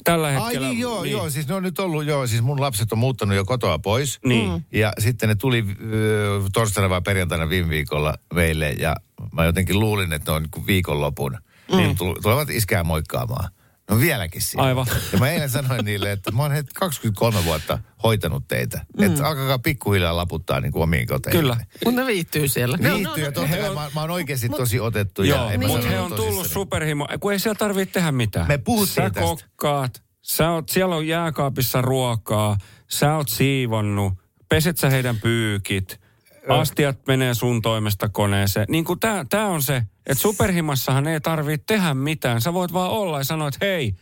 tällä 0.03 0.27
Ai 0.27 0.33
hetkellä... 0.33 0.67
niin, 0.67 0.79
joo, 0.79 1.03
joo, 1.03 1.29
siis 1.29 1.47
ne 1.47 1.53
on 1.55 1.63
nyt 1.63 1.79
ollut, 1.79 2.05
joo, 2.05 2.27
siis 2.27 2.41
mun 2.41 2.61
lapset 2.61 2.91
on 2.91 2.97
muuttanut 2.97 3.35
jo 3.35 3.45
kotoa 3.45 3.79
pois. 3.79 4.19
Niin. 4.25 4.49
Mm. 4.51 4.61
Ja 4.71 4.93
sitten 4.99 5.29
ne 5.29 5.35
tuli 5.35 5.65
ö, 5.93 6.41
torstaina 6.53 6.89
vai 6.89 7.01
perjantaina 7.01 7.49
viime 7.49 7.69
viikolla 7.69 8.13
meille 8.33 8.69
ja 8.69 8.95
mä 9.33 9.45
jotenkin 9.45 9.79
luulin, 9.79 10.13
että 10.13 10.31
ne 10.31 10.35
on 10.35 10.43
niin 10.43 10.67
viikonlopun. 10.67 11.37
Mm. 11.71 11.77
Niin 11.77 11.95
tul- 11.97 12.21
tulevat 12.21 12.49
iskää 12.49 12.83
moikkaamaan. 12.83 13.49
No 13.89 13.99
vieläkin 13.99 14.41
siellä. 14.41 14.67
Aivan. 14.67 14.85
Ja 15.13 15.19
mä 15.19 15.29
eilen 15.29 15.49
sanoin 15.49 15.85
niille, 15.85 16.11
että 16.11 16.31
mä 16.31 16.41
oon 16.41 16.51
heti 16.51 16.69
23 16.73 17.45
vuotta 17.45 17.79
hoitanut 18.03 18.47
teitä. 18.47 18.85
Mm. 18.97 19.03
Että 19.03 19.27
alkakaa 19.27 19.59
pikkuhiljaa 19.59 20.15
laputtaa 20.15 20.61
niin 20.61 20.71
kuin 20.71 20.83
omiin 20.83 21.07
koteihin. 21.07 21.41
Kyllä. 21.41 21.57
Mutta 21.85 22.01
ne 22.01 22.07
viihtyy 22.07 22.47
siellä. 22.47 22.77
Ne 22.77 22.91
on- 22.91 22.97
Viihtyy 22.99 23.23
ja 23.23 23.31
totta 23.31 23.57
kai 23.57 23.75
mä, 23.75 23.89
mä 23.95 24.01
oon 24.01 24.09
oikeasti 24.11 24.49
tosi 24.49 24.79
otettu. 24.79 25.23
ja 25.23 25.35
Joo, 25.35 25.49
en 25.49 25.59
mä 25.59 25.67
mutta 25.67 25.87
he 25.87 25.99
on 25.99 26.09
tullut 26.13 26.25
tosissani. 26.35 26.53
superhimo, 26.53 27.07
kun 27.19 27.31
ei 27.33 27.39
siellä 27.39 27.57
tarvitse 27.57 27.93
tehdä 27.93 28.11
mitään. 28.11 28.47
Me 28.47 28.57
puhuttiin 28.57 28.95
Sä 28.95 29.01
tästä. 29.09 29.21
kokkaat, 29.21 30.03
sä 30.21 30.51
oot, 30.51 30.69
siellä 30.69 30.95
on 30.95 31.07
jääkaapissa 31.07 31.81
ruokaa, 31.81 32.57
sä 32.87 33.15
oot 33.15 33.29
siivonnut, 33.29 34.13
peset 34.49 34.77
sä 34.77 34.89
heidän 34.89 35.17
pyykit, 35.19 35.99
astiat 36.49 37.07
menee 37.07 37.33
sun 37.33 37.61
toimesta 37.61 38.09
koneeseen. 38.09 38.65
Niin 38.69 38.85
kuin 38.85 38.99
tää, 38.99 39.25
tää 39.29 39.47
on 39.47 39.61
se, 39.61 39.75
että 40.05 40.21
superhimassahan 40.21 41.07
ei 41.07 41.21
tarvitse 41.21 41.63
tehdä 41.67 41.93
mitään. 41.93 42.41
Sä 42.41 42.53
voit 42.53 42.73
vaan 42.73 42.91
olla 42.91 43.17
ja 43.17 43.23
sanoa, 43.23 43.47
että 43.47 43.65
hei, 43.65 43.95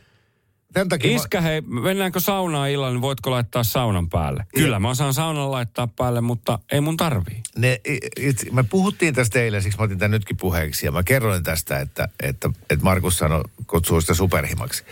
takia 0.89 1.11
mä- 1.11 1.15
iskä 1.15 1.41
hei, 1.41 1.61
mennäänkö 1.61 2.19
saunaan 2.19 2.69
illalla, 2.69 2.91
niin 2.93 3.01
voitko 3.01 3.31
laittaa 3.31 3.63
saunan 3.63 4.09
päälle? 4.09 4.45
Kyllä 4.55 4.79
mä 4.79 4.89
osaan 4.89 5.13
saunan 5.13 5.51
laittaa 5.51 5.87
päälle, 5.87 6.21
mutta 6.21 6.59
ei 6.71 6.81
mun 6.81 6.97
tarvii. 6.97 7.41
Ne, 7.57 7.81
itse, 8.19 8.51
me 8.51 8.63
puhuttiin 8.63 9.13
tästä 9.13 9.39
eilen, 9.39 9.61
siksi 9.61 9.77
mä 9.77 9.83
otin 9.83 9.97
tämän 9.99 10.11
nytkin 10.11 10.37
puheeksi. 10.37 10.85
Ja 10.85 10.91
mä 10.91 11.03
kerroin 11.03 11.43
tästä, 11.43 11.79
että, 11.79 12.09
että, 12.23 12.49
että 12.69 12.83
Markus 12.83 13.17
sanoi, 13.17 13.43
kutsuu 13.67 14.01
sitä 14.01 14.13
superhimaksi. 14.13 14.83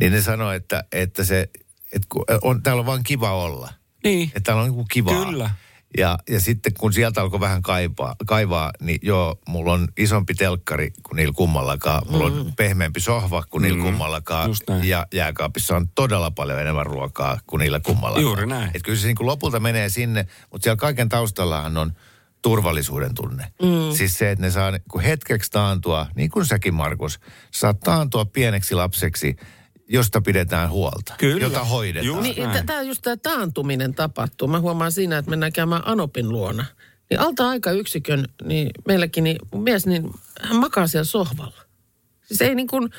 Niin 0.00 0.12
ne 0.12 0.20
sanoi, 0.20 0.56
että, 0.56 0.84
että 0.92 1.24
se, 1.24 1.48
että 1.92 2.08
on, 2.42 2.62
täällä 2.62 2.80
on 2.80 2.86
vaan 2.86 3.02
kiva 3.02 3.32
olla. 3.32 3.72
Niin. 4.04 4.28
Että 4.28 4.40
täällä 4.40 4.62
on 4.62 4.70
niin 4.70 4.86
kivaa. 4.90 5.24
Kyllä. 5.24 5.50
Ja, 5.98 6.18
ja 6.30 6.40
sitten 6.40 6.74
kun 6.74 6.92
sieltä 6.92 7.20
alkoi 7.20 7.40
vähän 7.40 7.62
kaivaa, 7.62 8.16
kaivaa, 8.26 8.70
niin 8.80 8.98
joo, 9.02 9.38
mulla 9.48 9.72
on 9.72 9.88
isompi 9.96 10.34
telkkari 10.34 10.92
kuin 11.02 11.16
niillä 11.16 11.32
kummallakaan. 11.36 12.02
Mulla 12.10 12.24
on 12.24 12.52
pehmeämpi 12.56 13.00
sohva 13.00 13.42
kuin 13.50 13.62
niillä 13.62 13.82
kummallakaan. 13.82 14.46
Mm. 14.46 14.50
Just 14.50 14.62
näin. 14.68 14.84
Ja 14.84 15.06
jääkaapissa 15.14 15.76
on 15.76 15.88
todella 15.94 16.30
paljon 16.30 16.60
enemmän 16.60 16.86
ruokaa 16.86 17.38
kuin 17.46 17.60
niillä 17.60 17.80
kummallakaan. 17.80 18.22
Juuri 18.22 18.46
näin. 18.46 18.70
Et 18.74 18.82
kyllä 18.82 18.98
se 18.98 19.06
niin 19.06 19.16
kuin 19.16 19.26
lopulta 19.26 19.60
menee 19.60 19.88
sinne, 19.88 20.26
mutta 20.50 20.64
siellä 20.64 20.76
kaiken 20.76 21.08
taustallahan 21.08 21.76
on 21.76 21.92
turvallisuuden 22.42 23.14
tunne. 23.14 23.52
Mm. 23.62 23.96
Siis 23.96 24.18
se, 24.18 24.30
että 24.30 24.44
ne 24.44 24.50
saa 24.50 24.72
kun 24.90 25.00
hetkeksi 25.00 25.50
taantua, 25.50 26.06
niin 26.16 26.30
kuin 26.30 26.46
säkin 26.46 26.74
Markus, 26.74 27.20
saat 27.50 27.80
taantua 27.80 28.24
pieneksi 28.24 28.74
lapseksi, 28.74 29.36
josta 29.88 30.20
pidetään 30.20 30.70
huolta. 30.70 31.14
Kyllä. 31.18 31.40
Jota 31.40 31.64
hoidetaan. 31.64 32.22
Niin, 32.22 32.66
tämä 32.66 32.82
just 32.82 33.02
tämä 33.02 33.16
taantuminen 33.16 33.94
tapahtuu. 33.94 34.48
Mä 34.48 34.60
huomaan 34.60 34.92
siinä, 34.92 35.18
että 35.18 35.30
mennään 35.30 35.52
käymään 35.52 35.82
Anopin 35.84 36.28
luona. 36.28 36.64
Niin 37.10 37.20
alta 37.20 37.48
aika 37.48 37.70
yksikön, 37.70 38.24
niin 38.44 38.70
meilläkin, 38.88 39.24
niin 39.24 39.36
mun 39.52 39.62
mies, 39.62 39.86
niin 39.86 40.10
hän 40.40 40.56
makaa 40.56 40.86
siellä 40.86 41.04
sohvalla. 41.04 41.62
Siis 42.24 42.42
ei 42.42 42.54
niin 42.54 42.66
kuin, 42.66 42.90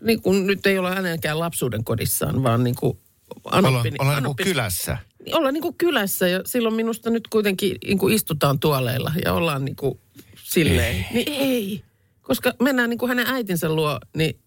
niin 0.00 0.22
kuin 0.22 0.46
nyt 0.46 0.66
ei 0.66 0.78
olla 0.78 0.94
hänenkään 0.94 1.38
lapsuuden 1.38 1.84
kodissaan, 1.84 2.42
vaan 2.42 2.64
niin 2.64 2.76
kuin 2.76 2.98
Anoppi. 3.44 3.88
Ollaan, 3.88 4.00
ollaan 4.00 4.22
niin 4.22 4.36
kuin 4.36 4.46
kylässä. 4.46 4.98
Niin 5.24 5.36
ollaan 5.36 5.54
niin 5.54 5.62
kuin 5.62 5.74
kylässä 5.74 6.28
ja 6.28 6.40
silloin 6.44 6.74
minusta 6.74 7.10
nyt 7.10 7.28
kuitenkin 7.28 7.76
niin 7.86 7.98
kuin 7.98 8.14
istutaan 8.14 8.60
tuoleilla 8.60 9.12
ja 9.24 9.32
ollaan 9.32 9.64
niin 9.64 9.76
kuin 9.76 10.00
silleen. 10.42 10.96
Ei. 10.96 11.06
Niin 11.14 11.40
ei, 11.40 11.84
koska 12.22 12.54
mennään 12.60 12.90
niin 12.90 12.98
kuin 12.98 13.08
hänen 13.08 13.26
äitinsä 13.26 13.68
luo, 13.68 14.00
niin 14.16 14.38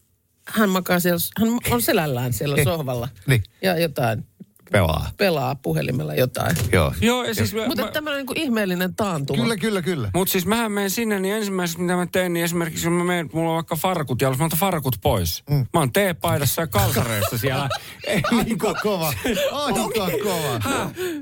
hän 0.47 0.69
makaa 0.69 0.99
siellä, 0.99 1.19
hän 1.39 1.49
on 1.71 1.81
selällään 1.81 2.34
siellä 2.34 2.63
sohvalla. 2.63 3.10
Niin. 3.27 3.43
Ja 3.62 3.79
jotain, 3.79 4.25
Pelaa. 4.71 5.10
pelaa 5.17 5.56
puhelimella 5.56 6.15
jotain. 6.15 6.56
Joo. 6.71 6.93
Joo, 7.01 7.23
ja 7.23 7.34
siis... 7.36 7.54
mä- 7.54 7.67
Mutta 7.67 7.84
mä- 7.86 7.91
tämmöinen 7.91 8.17
niin 8.17 8.25
kuin 8.28 8.39
ihmeellinen 8.39 8.95
taantuma. 8.95 9.41
Kyllä, 9.43 9.58
kyllä, 9.58 9.82
kyllä. 9.82 10.10
Mutta 10.13 10.32
siis 10.32 10.45
mähän 10.45 10.71
menen 10.71 10.89
sinne, 10.89 11.19
niin 11.19 11.36
ensimmäiseksi 11.36 11.82
mitä 11.82 11.95
mä 11.95 12.08
teen, 12.12 12.34
niin 12.34 12.43
esimerkiksi 12.43 12.84
kun 12.88 12.93
mä 12.93 13.04
menen, 13.04 13.30
mulla 13.34 13.49
on 13.49 13.56
vaikka 13.56 13.75
farkut 13.75 14.21
jalassa, 14.21 14.43
mä 14.43 14.45
otan 14.45 14.60
farkut 14.60 14.95
pois. 15.01 15.43
Mm. 15.49 15.56
Mä 15.73 15.80
oon 15.80 15.93
teepaidassa 15.93 16.62
ja 16.62 16.67
kalsareissa 16.67 17.38
siellä. 17.38 17.69
Ei, 18.08 18.21
Aika 18.38 18.73
kova. 18.84 19.13
Aika 19.51 19.80
kova. 20.23 20.62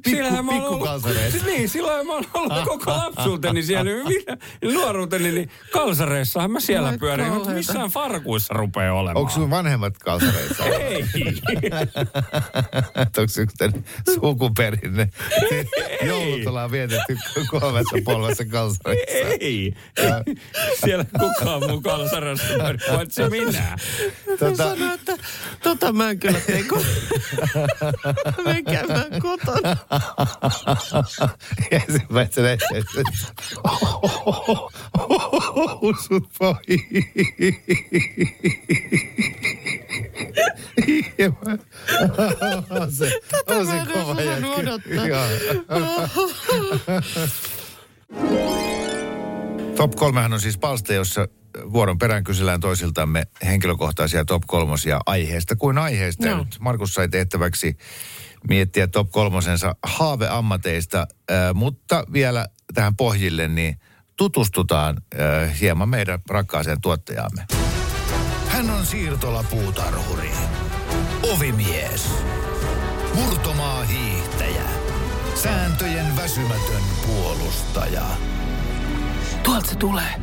Sillähän 0.09 0.45
mä 0.45 0.51
oon 0.51 0.59
pikku 0.81 0.87
ollut, 0.87 1.45
niin, 1.45 1.69
silloin 1.69 2.07
mä 2.07 2.13
oon 2.13 2.25
ollut 2.33 2.63
koko 2.65 2.91
lapsuuteni 2.91 3.63
siellä, 3.63 3.91
minä, 4.07 4.37
nuoruuteni, 4.73 5.31
niin 5.31 5.49
kalsareissahan 5.71 6.51
mä 6.51 6.59
siellä 6.59 6.89
Ai 6.89 6.97
pyörin, 6.97 7.33
mutta 7.33 7.49
missään 7.49 7.89
farkuissa 7.89 8.53
rupeaa 8.53 8.93
olemaan. 8.93 9.17
Onko 9.17 9.31
sun 9.31 9.49
vanhemmat 9.49 9.97
kalsareissa? 9.97 10.65
Ei. 10.83 11.05
Yksi 13.41 13.83
sukuperinne? 14.13 15.09
Joulut 16.05 16.47
ollaan 16.47 16.71
vietetty 16.71 17.17
kolmessa 17.49 17.97
polvessa 18.03 18.45
kalsareissa. 18.45 19.17
Ei. 19.39 19.73
Siellä 20.85 21.05
kukaan 21.19 21.61
mun 21.69 21.83
kalsarassa, 21.83 22.53
paitsi 22.91 23.21
minä. 23.29 23.77
Tota, 24.39 24.55
Sano, 24.55 24.93
että 24.93 25.17
tota 25.63 25.93
mä 25.93 26.09
en 26.09 26.19
kyllä 26.19 26.39
tee, 26.39 26.63
kun 26.63 26.85
menen 28.45 28.63
käymään 28.65 29.21
kotona. 29.21 29.77
ensimmäisenä 31.71 32.51
että 32.53 32.67
housut 35.81 36.29
pois. 36.39 36.59
Ja 41.17 41.29
mä- 41.29 41.57
on 42.69 42.91
se, 42.91 43.19
on 43.47 43.67
mä 43.67 43.71
se 43.71 43.79
en 43.79 43.87
kova. 43.93 44.15
Top 49.75 49.95
kolmehan 49.95 50.33
on 50.33 50.41
siis 50.41 50.57
palsta, 50.57 50.93
jossa 50.93 51.27
vuoron 51.73 51.97
perään 51.97 52.23
kysellään 52.23 52.59
toisiltamme 52.59 53.23
henkilökohtaisia 53.45 54.25
top 54.25 54.43
kolmosia 54.47 54.99
aiheesta 55.05 55.55
kuin 55.55 55.77
aiheesta. 55.77 56.27
Joo. 56.27 56.37
nyt 56.37 56.57
Markus 56.59 56.93
sai 56.93 57.09
tehtäväksi 57.09 57.77
miettiä 58.47 58.87
top 58.87 59.11
kolmosensa 59.11 59.75
haaveammateista, 59.83 61.07
mutta 61.53 62.03
vielä 62.13 62.47
tähän 62.73 62.95
pohjille 62.95 63.47
niin 63.47 63.79
tutustutaan 64.17 65.01
hieman 65.61 65.89
meidän 65.89 66.19
rakkaaseen 66.29 66.81
tuottajaamme. 66.81 67.45
Hän 68.67 68.75
on 68.75 68.85
siirtolapuutarhuri, 68.85 70.31
ovimies, 71.33 72.09
murtomaa 73.15 73.83
hiihtäjä, 73.83 74.63
sääntöjen 75.35 76.17
väsymätön 76.17 76.81
puolustaja. 77.07 78.01
Tuolta 79.43 79.69
se 79.69 79.75
tulee. 79.75 80.21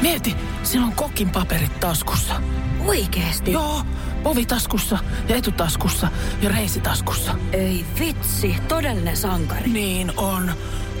Mieti, 0.00 0.36
sillä 0.62 0.86
on 0.86 0.92
kokin 0.92 1.30
paperit 1.30 1.80
taskussa. 1.80 2.42
Oikeesti? 2.86 3.52
Joo, 3.52 3.82
ovitaskussa 4.24 4.98
ja 5.28 5.36
etutaskussa 5.36 6.08
ja 6.42 6.48
reisitaskussa. 6.48 7.34
Ei 7.52 7.84
vitsi, 7.98 8.56
todellinen 8.68 9.16
sankari. 9.16 9.70
Niin 9.70 10.12
on. 10.16 10.52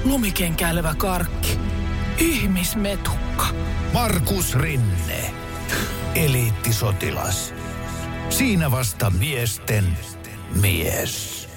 Lumikenkäilevä 0.04 0.94
karkki. 0.94 1.58
Ihmismetukka. 2.18 3.46
Markus 3.92 4.54
Rinne, 4.54 5.34
eliittisotilas. 6.24 7.54
Siinä 8.30 8.70
vasta 8.70 9.10
miesten 9.10 9.84
mies. 10.60 11.48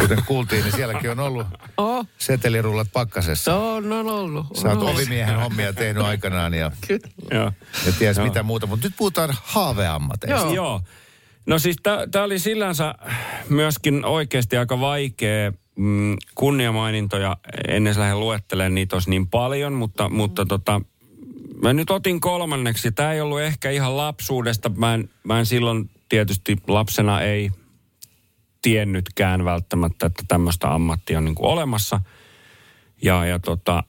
Kuten 0.00 0.22
kuultiin, 0.26 0.64
niin 0.64 0.72
sielläkin 0.72 1.10
on 1.10 1.20
ollut 1.20 1.46
Oh, 1.76 2.06
setelirullat 2.18 2.88
pakkasessa. 2.92 3.56
on, 3.56 3.92
on 3.92 4.06
ollut. 4.06 4.46
Sä 4.56 4.68
oot 4.68 4.78
ollut. 4.78 4.94
ovimiehen 4.94 5.36
hommia 5.40 5.72
tehnyt 5.72 6.02
aikanaan 6.02 6.54
ja, 6.54 6.70
Kyllä. 6.88 7.52
Ja 7.86 7.92
ties 7.98 8.16
Joo. 8.16 8.26
mitä 8.26 8.42
muuta. 8.42 8.66
Mutta 8.66 8.86
nyt 8.86 8.94
puhutaan 8.96 9.30
haaveammateista. 9.42 10.40
Joo. 10.46 10.54
Joo. 10.54 10.80
No 11.46 11.58
siis 11.58 11.76
tämä 12.10 12.24
oli 12.24 12.38
sillänsä 12.38 12.94
myöskin 13.48 14.04
oikeasti 14.04 14.56
aika 14.56 14.80
vaikea 14.80 15.52
mm, 15.76 16.16
kunniamainintoja. 16.34 17.36
Ennen 17.68 17.94
lähden 17.98 18.20
luettelemaan 18.20 18.74
niitä 18.74 18.96
olisi 18.96 19.10
niin 19.10 19.28
paljon, 19.28 19.72
mutta, 19.72 20.08
mutta 20.08 20.46
tota, 20.46 20.80
mä 21.62 21.72
nyt 21.72 21.90
otin 21.90 22.20
kolmanneksi. 22.20 22.92
Tämä 22.92 23.12
ei 23.12 23.20
ollut 23.20 23.40
ehkä 23.40 23.70
ihan 23.70 23.96
lapsuudesta. 23.96 24.68
Mä 24.68 24.94
en, 24.94 25.10
mä 25.24 25.38
en 25.38 25.46
silloin 25.46 25.90
tietysti 26.08 26.56
lapsena 26.68 27.20
ei 27.20 27.50
tiennytkään 28.62 29.44
välttämättä, 29.44 30.06
että 30.06 30.22
tämmöistä 30.28 30.74
ammattia 30.74 31.18
on 31.18 31.24
niin 31.24 31.34
kuin 31.34 31.50
olemassa. 31.50 32.00
Ja, 33.02 33.26
ja 33.26 33.38
tota, 33.38 33.84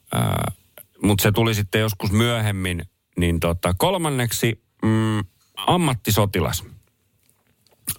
mutta 1.02 1.22
se 1.22 1.32
tuli 1.32 1.54
sitten 1.54 1.80
joskus 1.80 2.12
myöhemmin 2.12 2.82
niin 3.16 3.40
tota, 3.40 3.74
kolmanneksi 3.78 4.62
mm, 4.82 5.24
ammattisotilas 5.56 6.64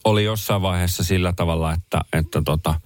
oli 0.04 0.24
jossain 0.24 0.62
vaiheessa 0.62 1.04
sillä 1.04 1.34
tavalla, 1.34 1.74
että, 1.74 2.02
että 2.14 2.42
tota, 2.46 2.82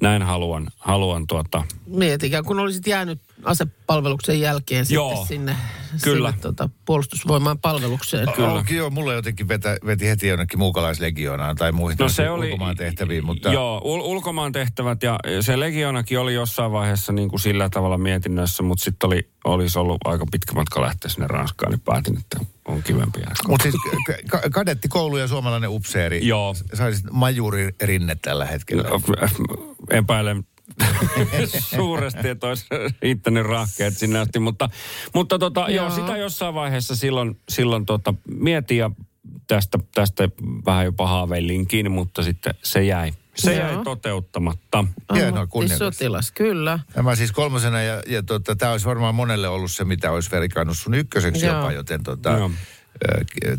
näin 0.00 0.22
haluan, 0.22 0.66
haluan 0.78 1.26
tuota, 1.26 1.64
Mietikää, 1.86 2.42
kun 2.42 2.60
olisit 2.60 2.86
jäänyt 2.86 3.20
asepalveluksen 3.44 4.40
jälkeen 4.40 4.86
Joo, 4.88 5.10
sitten 5.10 5.26
sinne, 5.28 5.56
kyllä. 6.04 6.28
sinne 6.30 6.42
tota, 6.42 6.68
puolustusvoimaan 6.84 7.58
palvelukseen. 7.58 8.32
Kyllä. 8.36 8.64
Joo, 8.70 8.90
mulla 8.90 9.12
jotenkin 9.12 9.48
vetä, 9.48 9.76
veti 9.86 10.08
heti 10.08 10.28
jonnekin 10.28 10.58
muukalaislegioonaan 10.58 11.56
tai 11.56 11.72
muihin 11.72 11.98
No 12.00 12.08
se 12.08 12.30
oli... 12.30 12.46
ulkomaan 12.46 12.76
tehtäviin, 12.76 13.24
mutta 13.24 13.52
Joo, 13.52 13.78
ul- 13.84 14.02
ulkomaan 14.04 14.52
tehtävät 14.52 15.02
ja 15.02 15.18
se 15.40 15.60
legionakin 15.60 16.18
oli 16.18 16.34
jossain 16.34 16.72
vaiheessa 16.72 17.12
niin 17.12 17.28
kuin 17.28 17.40
sillä 17.40 17.68
tavalla 17.68 17.98
mietinnössä, 17.98 18.62
mutta 18.62 18.84
sitten 18.84 19.06
oli, 19.06 19.28
olisi 19.44 19.78
ollut 19.78 19.98
aika 20.04 20.26
pitkä 20.30 20.52
matka 20.52 20.80
lähteä 20.80 21.10
sinne 21.10 21.26
Ranskaan, 21.26 21.72
niin 21.72 21.80
päätin, 21.80 22.18
että 22.18 22.40
on 22.68 22.82
kivempi 22.82 23.20
Mutta 23.48 23.62
siis 23.62 23.74
ka- 24.06 24.38
ka- 24.38 24.50
kadettikoulu 24.50 25.16
ja 25.16 25.28
suomalainen 25.28 25.70
upseeri. 25.70 26.26
Joo. 26.26 26.54
Saisit 26.74 27.04
majuri 27.10 27.74
rinne 27.82 28.16
tällä 28.22 28.46
hetkellä. 28.46 28.84
epäilen 29.90 30.44
suuresti, 31.76 32.28
että 32.28 32.46
olisi 32.46 32.66
riittänyt 33.02 33.46
rahkeet 33.46 33.98
sinne 33.98 34.18
asti. 34.18 34.38
Mutta, 34.38 34.70
mutta 35.14 35.38
tota, 35.38 35.60
joo. 35.60 35.70
Joo. 35.70 35.90
sitä 35.90 36.16
jossain 36.16 36.54
vaiheessa 36.54 36.96
silloin, 36.96 37.40
silloin 37.48 37.86
tota, 37.86 38.14
mietin 38.28 38.78
ja 38.78 38.90
tästä, 39.46 39.78
tästä 39.94 40.28
vähän 40.66 40.84
jopa 40.84 41.06
haaveilinkin, 41.06 41.92
mutta 41.92 42.22
sitten 42.22 42.54
se 42.62 42.84
jäi. 42.84 43.12
Se 43.34 43.54
Joo. 43.54 43.66
jäi 43.66 43.84
toteuttamatta. 43.84 44.84
Hienoa, 45.14 45.46
sotilas, 45.78 46.32
kyllä. 46.32 46.78
Tämä 46.92 47.14
siis 47.14 47.32
kolmosena 47.32 47.82
ja, 47.82 48.02
ja 48.06 48.22
tota, 48.22 48.56
tämä 48.56 48.72
olisi 48.72 48.86
varmaan 48.86 49.14
monelle 49.14 49.48
ollut 49.48 49.72
se, 49.72 49.84
mitä 49.84 50.10
olisi 50.10 50.30
verikannut 50.30 50.78
sun 50.78 50.94
ykköseksi 50.94 51.46
Joo. 51.46 51.56
jopa, 51.56 51.72
joten 51.72 52.02
tota, 52.02 52.30
Joo. 52.30 52.50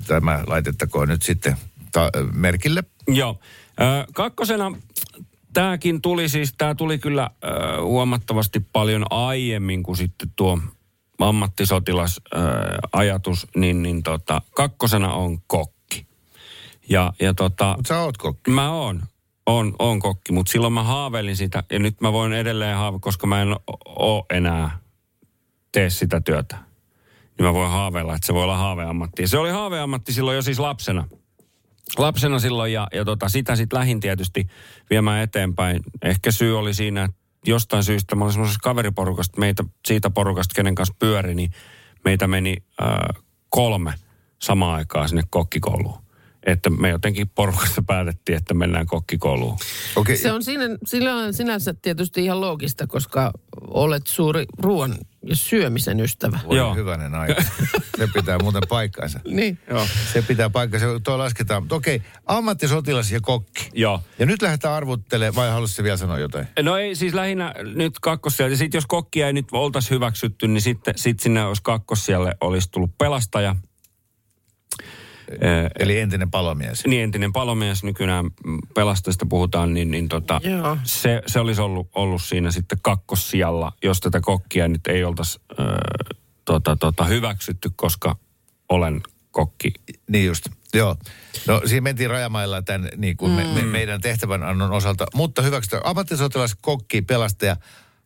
tämä 0.07 0.43
laitettakoon 0.47 1.07
nyt 1.07 1.21
sitten 1.21 1.57
ta- 1.91 2.09
merkille. 2.33 2.83
Joo. 3.07 3.39
Ö, 3.81 4.05
kakkosena 4.13 4.71
tämäkin 5.53 6.01
tuli 6.01 6.29
siis, 6.29 6.53
tämä 6.57 6.75
tuli 6.75 6.97
kyllä 6.97 7.29
ö, 7.43 7.47
huomattavasti 7.81 8.59
paljon 8.73 9.05
aiemmin 9.09 9.83
kuin 9.83 9.97
sitten 9.97 10.31
tuo 10.35 10.59
ammattisotilas-ajatus, 11.19 13.47
niin, 13.55 13.83
niin 13.83 14.03
tota, 14.03 14.41
kakkosena 14.55 15.13
on 15.13 15.41
kokki. 15.47 16.05
Ja, 16.89 17.13
ja 17.21 17.33
tota, 17.33 17.73
Mutta 17.77 17.87
sä 17.87 17.99
oot 17.99 18.17
kokki. 18.17 18.51
Mä 18.51 18.71
oon. 18.71 19.01
On, 19.45 19.75
on 19.79 19.99
kokki, 19.99 20.31
mutta 20.31 20.51
silloin 20.51 20.73
mä 20.73 20.83
haaveilin 20.83 21.37
sitä 21.37 21.63
ja 21.71 21.79
nyt 21.79 22.01
mä 22.01 22.13
voin 22.13 22.33
edelleen 22.33 22.77
haave, 22.77 22.99
koska 22.99 23.27
mä 23.27 23.41
en 23.41 23.55
ole 23.85 24.23
enää 24.29 24.79
tee 25.71 25.89
sitä 25.89 26.21
työtä. 26.21 26.57
Niin 27.37 27.45
mä 27.45 27.53
voin 27.53 27.69
haaveilla, 27.69 28.15
että 28.15 28.27
se 28.27 28.33
voi 28.33 28.43
olla 28.43 28.57
haaveammatti. 28.57 29.21
Ja 29.21 29.27
se 29.27 29.37
oli 29.37 29.49
haaveammatti 29.49 30.13
silloin 30.13 30.35
jo 30.35 30.41
siis 30.41 30.59
lapsena. 30.59 31.07
Lapsena 31.97 32.39
silloin 32.39 32.73
ja, 32.73 32.87
ja 32.93 33.05
tota, 33.05 33.29
sitä 33.29 33.55
sitten 33.55 33.79
lähin 33.79 33.99
tietysti 33.99 34.47
viemään 34.89 35.23
eteenpäin. 35.23 35.79
Ehkä 36.01 36.31
syy 36.31 36.59
oli 36.59 36.73
siinä, 36.73 37.03
että 37.03 37.17
jostain 37.45 37.83
syystä 37.83 38.15
mä 38.15 38.23
olin 38.23 38.33
semmoisessa 38.33 38.59
kaveriporukasta, 38.63 39.39
meitä 39.39 39.63
siitä 39.87 40.09
porukasta, 40.09 40.55
kenen 40.55 40.75
kanssa 40.75 40.95
pyöri, 40.99 41.35
niin 41.35 41.51
meitä 42.05 42.27
meni 42.27 42.57
äh, 42.81 43.23
kolme 43.49 43.93
samaan 44.41 44.75
aikaan 44.75 45.09
sinne 45.09 45.23
kokkikouluun. 45.29 46.01
Että 46.45 46.69
me 46.69 46.89
jotenkin 46.89 47.29
porukasta 47.29 47.81
päätettiin, 47.87 48.37
että 48.37 48.53
mennään 48.53 48.87
kokkikouluun. 48.87 49.57
Okei. 49.95 50.17
Se 50.17 50.31
on 50.31 50.43
siinä, 50.43 50.63
sillä 50.85 51.15
on 51.15 51.33
sinänsä 51.33 51.73
tietysti 51.81 52.23
ihan 52.23 52.41
loogista, 52.41 52.87
koska 52.87 53.31
olet 53.67 54.07
suuri 54.07 54.45
ruoan 54.57 54.95
ja 55.25 55.35
syömisen 55.35 55.99
ystävä. 55.99 56.39
Voi 56.47 56.57
Joo. 56.57 56.75
hyvänen 56.75 57.15
aika. 57.15 57.41
Se 57.97 58.07
pitää 58.13 58.39
muuten 58.39 58.61
paikkansa. 58.69 59.19
Niin. 59.31 59.59
Joo. 59.69 59.87
Se 60.13 60.21
pitää 60.21 60.49
paikkansa. 60.49 60.85
Tuo 61.03 61.17
lasketaan. 61.17 61.63
Mutta 61.63 61.75
okei, 61.75 62.01
ammattisotilas 62.25 63.11
ja 63.11 63.21
kokki. 63.21 63.69
Joo. 63.73 64.03
Ja 64.19 64.25
nyt 64.25 64.41
lähdetään 64.41 64.73
arvuttelemaan, 64.73 65.35
vai 65.35 65.49
haluaisitko 65.49 65.83
vielä 65.83 65.97
sanoa 65.97 66.19
jotain? 66.19 66.47
No 66.61 66.77
ei, 66.77 66.95
siis 66.95 67.13
lähinnä 67.13 67.53
nyt 67.75 67.99
kakkossijalle. 68.01 68.53
Ja 68.53 68.57
sitten 68.57 68.77
jos 68.77 68.85
kokkia 68.85 69.27
ei 69.27 69.33
nyt 69.33 69.47
oltaisi 69.51 69.89
hyväksytty, 69.89 70.47
niin 70.47 70.61
sitten 70.61 70.93
sit 70.97 71.19
sinne 71.19 71.45
olisi 71.45 71.63
kakkossijalle 71.63 72.35
olisi 72.41 72.71
tullut 72.71 72.97
pelastaja. 72.97 73.55
Eli 75.79 75.99
entinen 75.99 76.31
palomies. 76.31 76.85
niin 76.85 77.03
entinen 77.03 77.33
palomies, 77.33 77.83
nykyään 77.83 78.25
mm, 78.25 78.57
pelastajista 78.75 79.25
puhutaan, 79.25 79.73
niin, 79.73 79.91
niin 79.91 80.09
tota, 80.09 80.41
Joo. 80.43 80.77
se, 80.83 81.21
se 81.27 81.39
olisi 81.39 81.61
ollut, 81.61 81.89
ollut 81.95 82.21
siinä 82.21 82.51
sitten 82.51 82.79
kakkossijalla, 82.81 83.71
jos 83.83 83.99
tätä 83.99 84.19
kokkia 84.21 84.67
nyt 84.67 84.87
ei 84.87 85.03
oltaisi 85.03 85.39
ö, 85.51 85.63
tota, 86.45 86.75
tota, 86.75 87.03
hyväksytty, 87.03 87.69
koska 87.75 88.15
olen 88.69 89.01
kokki. 89.31 89.73
Niin 90.07 90.25
just, 90.25 90.45
joo. 90.73 90.95
No 91.47 91.61
siinä 91.65 91.81
mentiin 91.81 92.09
rajamailla 92.09 92.61
tämän 92.61 92.89
niin 92.97 93.17
kuin 93.17 93.31
me, 93.31 93.43
me, 93.43 93.61
meidän 93.61 94.01
tehtävänannon 94.01 94.71
osalta. 94.71 95.05
Mutta 95.13 95.41
hyväksytään 95.41 95.85
ammattisotilas, 95.85 96.55
kokki, 96.61 97.01
pelastaja, 97.01 97.55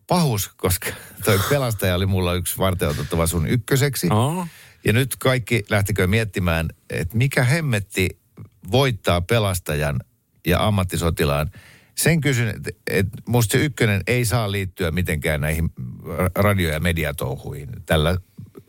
pahus, 0.08 0.52
koska 0.58 0.90
toi 1.26 1.40
pelastaja 1.50 1.96
oli 1.96 2.06
mulla 2.06 2.34
yksi 2.34 2.58
varteenotettava 2.58 3.28
sun 3.28 3.48
ykköseksi. 3.48 4.08
Oh. 4.12 4.48
Ja 4.86 4.94
nyt 4.94 5.16
kaikki 5.16 5.66
lähtikö 5.70 6.08
miettimään, 6.08 6.70
että 6.90 7.18
mikä 7.18 7.44
hemmetti 7.44 8.10
voittaa 8.72 9.22
pelastajan 9.22 10.00
ja 10.48 10.68
ammattisotilaan. 10.68 11.52
Sen 11.96 12.22
kysyn, 12.22 12.48
että 12.48 12.72
et 12.88 13.08
musta 13.28 13.52
se 13.52 13.58
ykkönen 13.58 14.02
ei 14.08 14.26
saa 14.26 14.52
liittyä 14.52 14.92
mitenkään 14.92 15.42
näihin 15.42 15.70
radio- 16.36 16.72
ja 16.72 16.80
mediatouhuihin 16.80 17.70
tällä, 17.86 18.18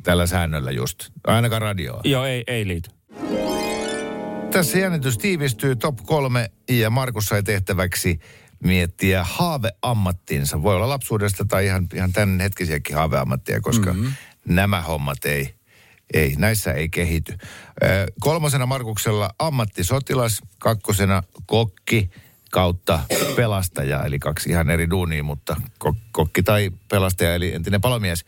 tällä 0.02 0.26
säännöllä 0.26 0.70
just. 0.70 1.11
Ainakaan 1.26 1.62
radioa. 1.62 2.00
Joo, 2.05 2.24
ei, 2.24 2.44
ei 2.46 2.68
liity. 2.68 2.90
Tässä 4.50 4.79
jännitys 4.79 5.18
tiivistyy 5.18 5.76
top 5.76 5.96
kolme 5.96 6.50
ja 6.70 6.90
Markus 6.90 7.26
sai 7.26 7.42
tehtäväksi 7.42 8.20
miettiä 8.64 9.24
haaveammattinsa. 9.24 10.62
Voi 10.62 10.74
olla 10.74 10.88
lapsuudesta 10.88 11.44
tai 11.44 11.66
ihan, 11.66 11.87
ihan 11.94 12.12
tämän 12.12 12.40
hetkisiäkin 12.40 12.96
haaveammattia, 12.96 13.61
koska 13.61 13.92
mm-hmm. 13.92 14.12
nämä 14.48 14.83
hommat 14.83 15.24
ei, 15.24 15.56
ei, 16.14 16.35
näissä 16.38 16.73
ei 16.73 16.88
kehity. 16.88 17.38
Kolmosena 18.21 18.66
Markuksella 18.66 19.31
ammattisotilas, 19.38 20.42
kakkosena 20.59 21.23
kokki 21.47 22.11
kautta 22.51 23.01
pelastaja, 23.37 24.05
eli 24.05 24.19
kaksi 24.19 24.51
ihan 24.51 24.71
eri 24.71 24.90
duunia, 24.90 25.25
mutta 25.25 25.57
kok- 25.85 26.01
kokki 26.12 26.42
tai 26.42 26.71
pelastaja, 26.88 27.35
eli 27.35 27.55
entinen 27.55 27.81
palomies. 27.81 28.25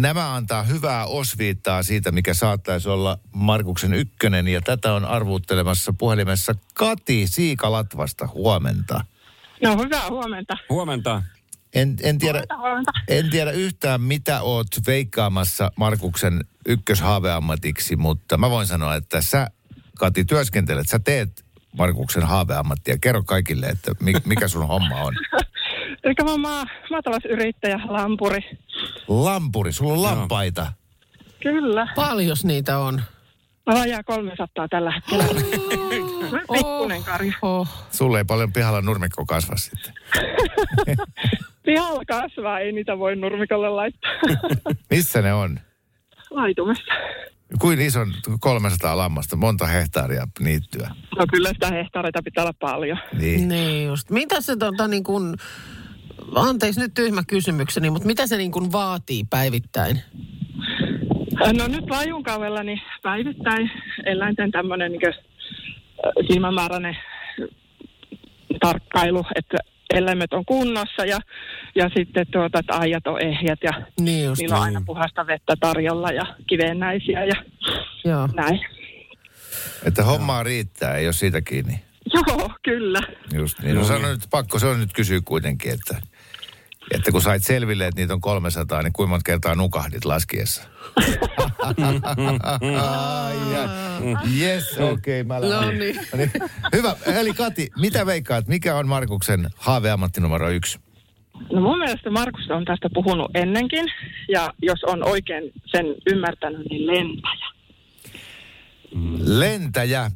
Nämä 0.00 0.34
antaa 0.34 0.62
hyvää 0.62 1.06
osviittaa 1.06 1.82
siitä, 1.82 2.12
mikä 2.12 2.34
saattaisi 2.34 2.88
olla 2.88 3.18
Markuksen 3.32 3.94
ykkönen, 3.94 4.48
ja 4.48 4.60
tätä 4.60 4.94
on 4.94 5.04
arvuuttelemassa 5.04 5.92
puhelimessa 5.92 6.54
Kati 6.74 7.26
Siikalatvasta. 7.26 8.26
Huomenta. 8.26 9.04
No 9.62 9.78
hyvää 9.78 10.08
huomenta. 10.10 10.56
Huomenta. 10.70 11.22
En, 11.74 11.96
en, 12.02 12.18
tiedä, 12.18 12.38
Huomenta, 12.38 12.56
huomenta. 12.58 12.92
en 13.08 13.30
tiedä 13.30 13.50
yhtään, 13.50 14.00
mitä 14.00 14.42
oot 14.42 14.66
veikkaamassa 14.86 15.72
Markuksen 15.76 16.44
ykköshaaveammatiksi, 16.66 17.96
mutta 17.96 18.36
mä 18.36 18.50
voin 18.50 18.66
sanoa, 18.66 18.94
että 18.94 19.22
sä, 19.22 19.46
Kati, 19.98 20.24
työskentelet, 20.24 20.88
sä 20.88 20.98
teet 20.98 21.44
Markuksen 21.78 22.22
haaveammattia. 22.22 22.98
Kerro 23.00 23.22
kaikille, 23.22 23.66
että 23.66 23.92
mi, 24.00 24.12
mikä 24.24 24.48
sun 24.48 24.66
homma 24.66 25.02
on. 25.02 25.14
Eli 26.04 26.14
mä 26.24 26.30
oon 26.30 26.40
maa, 26.40 26.64
maatalousyrittäjä, 26.90 27.80
lampuri. 27.88 28.40
Lampuri, 29.08 29.72
sulla 29.72 29.92
on 29.92 30.02
lampaita. 30.02 30.72
Kyllä. 31.42 31.92
Paljos 31.94 32.44
niitä 32.44 32.78
on. 32.78 33.02
Mä 33.66 33.74
vajaa 33.74 34.02
300 34.02 34.68
tällä 34.68 34.90
hetkellä. 34.90 35.24
Oon 35.24 36.50
pikkunen 36.58 37.04
karja. 37.04 37.32
Oh. 37.42 37.68
Sulle 37.90 38.18
ei 38.18 38.24
paljon 38.24 38.52
pihalla 38.52 38.80
nurmikko 38.80 39.26
kasva 39.26 39.56
sitten. 39.56 39.94
Pihalla 41.64 42.02
kasvaa, 42.08 42.60
ei 42.60 42.72
niitä 42.72 42.98
voi 42.98 43.16
nurmikolle 43.16 43.68
laittaa. 43.68 44.10
Missä 44.90 45.22
ne 45.22 45.34
on? 45.34 45.60
Laitumessa. 46.40 46.92
Kuin 47.58 47.80
iso 47.80 48.00
300 48.40 48.96
lammasta, 48.96 49.36
monta 49.36 49.66
hehtaaria 49.66 50.28
niittyä. 50.40 50.90
No 51.18 51.26
kyllä 51.32 51.48
sitä 51.48 51.70
hehtaareita 51.70 52.22
pitää 52.24 52.44
olla 52.44 52.54
paljon. 52.60 52.98
Niin. 53.18 53.48
Niin 53.48 53.86
just. 53.86 54.10
Mitä 54.10 54.40
se 54.40 54.56
tota 54.56 54.88
niin 54.88 55.04
kuin, 55.04 55.36
anteeksi 56.34 56.80
nyt 56.80 56.94
tyhmä 56.94 57.22
kysymykseni, 57.28 57.90
mutta 57.90 58.06
mitä 58.06 58.26
se 58.26 58.36
niin 58.36 58.52
kuin 58.52 58.72
vaatii 58.72 59.24
päivittäin? 59.30 60.00
No 61.58 61.68
nyt 61.68 61.90
lajunkaudella 61.90 62.62
niin 62.62 62.80
päivittäin 63.02 63.70
eläinten 64.06 64.50
tämmöinen 64.50 64.92
niin 64.92 65.14
silmämääräinen 66.26 66.96
tarkkailu, 68.60 69.24
että 69.34 69.56
eläimet 69.94 70.32
on 70.32 70.44
kunnossa 70.44 71.04
ja, 71.04 71.18
ja 71.74 71.90
sitten 71.96 72.26
tuota, 72.30 72.58
että 72.58 72.78
ajat 72.78 73.06
on 73.06 73.22
ehjät 73.22 73.58
ja 73.64 73.70
Niin 74.00 74.24
just. 74.24 74.40
niillä 74.40 74.56
on 74.56 74.62
aina 74.62 74.82
puhasta 74.86 75.26
vettä 75.26 75.54
tarjolla 75.60 76.08
ja 76.12 76.26
kivennäisiä 76.46 77.24
ja 77.24 77.34
Joo. 78.04 78.28
näin. 78.34 78.60
Että 79.84 80.04
hommaa 80.04 80.42
riittää, 80.42 80.94
ei 80.94 81.06
ole 81.06 81.12
siitä 81.12 81.40
kiinni. 81.40 81.80
Joo, 82.14 82.50
kyllä. 82.62 83.00
Just 83.32 83.58
niin. 83.62 83.76
No, 83.76 83.84
sano 83.84 84.08
nyt, 84.08 84.20
pakko 84.30 84.58
se 84.58 84.66
on 84.66 84.80
nyt 84.80 84.92
kysyä 84.92 85.20
kuitenkin, 85.24 85.72
että 85.72 85.96
Että 86.94 87.12
kun 87.12 87.22
sait 87.22 87.42
selville, 87.42 87.86
että 87.86 88.00
niitä 88.00 88.14
on 88.14 88.20
300, 88.20 88.82
niin 88.82 88.92
kuinka 88.92 89.10
monta 89.10 89.24
kertaa 89.24 89.54
nukahdit 89.54 90.04
laskiessa? 90.04 90.62
Yes, 94.38 94.78
okei, 94.78 95.20
okay, 95.20 95.22
mä 95.24 95.40
lähden. 95.40 95.66
No 95.66 95.70
niin. 95.70 95.96
No 95.96 96.18
niin. 96.18 96.30
Hyvä. 96.72 96.96
Eli 97.06 97.34
Kati, 97.34 97.70
mitä 97.78 98.06
veikkaat, 98.06 98.48
mikä 98.48 98.76
on 98.76 98.88
Markuksen 98.88 99.50
haaveammatti 99.56 100.20
numero 100.20 100.50
yksi? 100.50 100.78
No 101.52 101.60
mun 101.60 101.78
mielestä 101.78 102.10
Markus 102.10 102.50
on 102.50 102.64
tästä 102.64 102.88
puhunut 102.94 103.30
ennenkin, 103.34 103.86
ja 104.28 104.50
jos 104.62 104.84
on 104.84 105.08
oikein 105.08 105.52
sen 105.66 105.86
ymmärtänyt, 106.10 106.66
niin 106.70 106.86
lentäjä. 106.86 107.46
Lentäjä. 109.18 110.10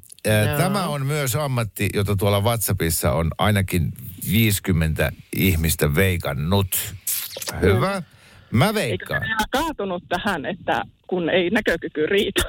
Tämä 0.57 0.87
on 0.87 1.07
myös 1.07 1.37
ammatti, 1.37 1.89
jota 1.95 2.17
tuolla 2.17 2.41
WhatsAppissa 2.41 3.13
on 3.13 3.31
ainakin 3.39 3.93
50 4.33 5.13
ihmistä 5.37 5.95
veikannut. 5.95 6.95
Hyvä. 7.61 8.03
Mä 8.51 8.65
Eikö 8.67 8.81
se 8.81 8.87
veikkaan. 8.89 9.23
vielä 9.23 9.37
kaatunut 9.51 10.05
tähän, 10.09 10.47
että 10.47 10.83
kun 11.07 11.31
ei 11.31 11.51
näkökyky 11.51 12.07
riitä? 12.07 12.43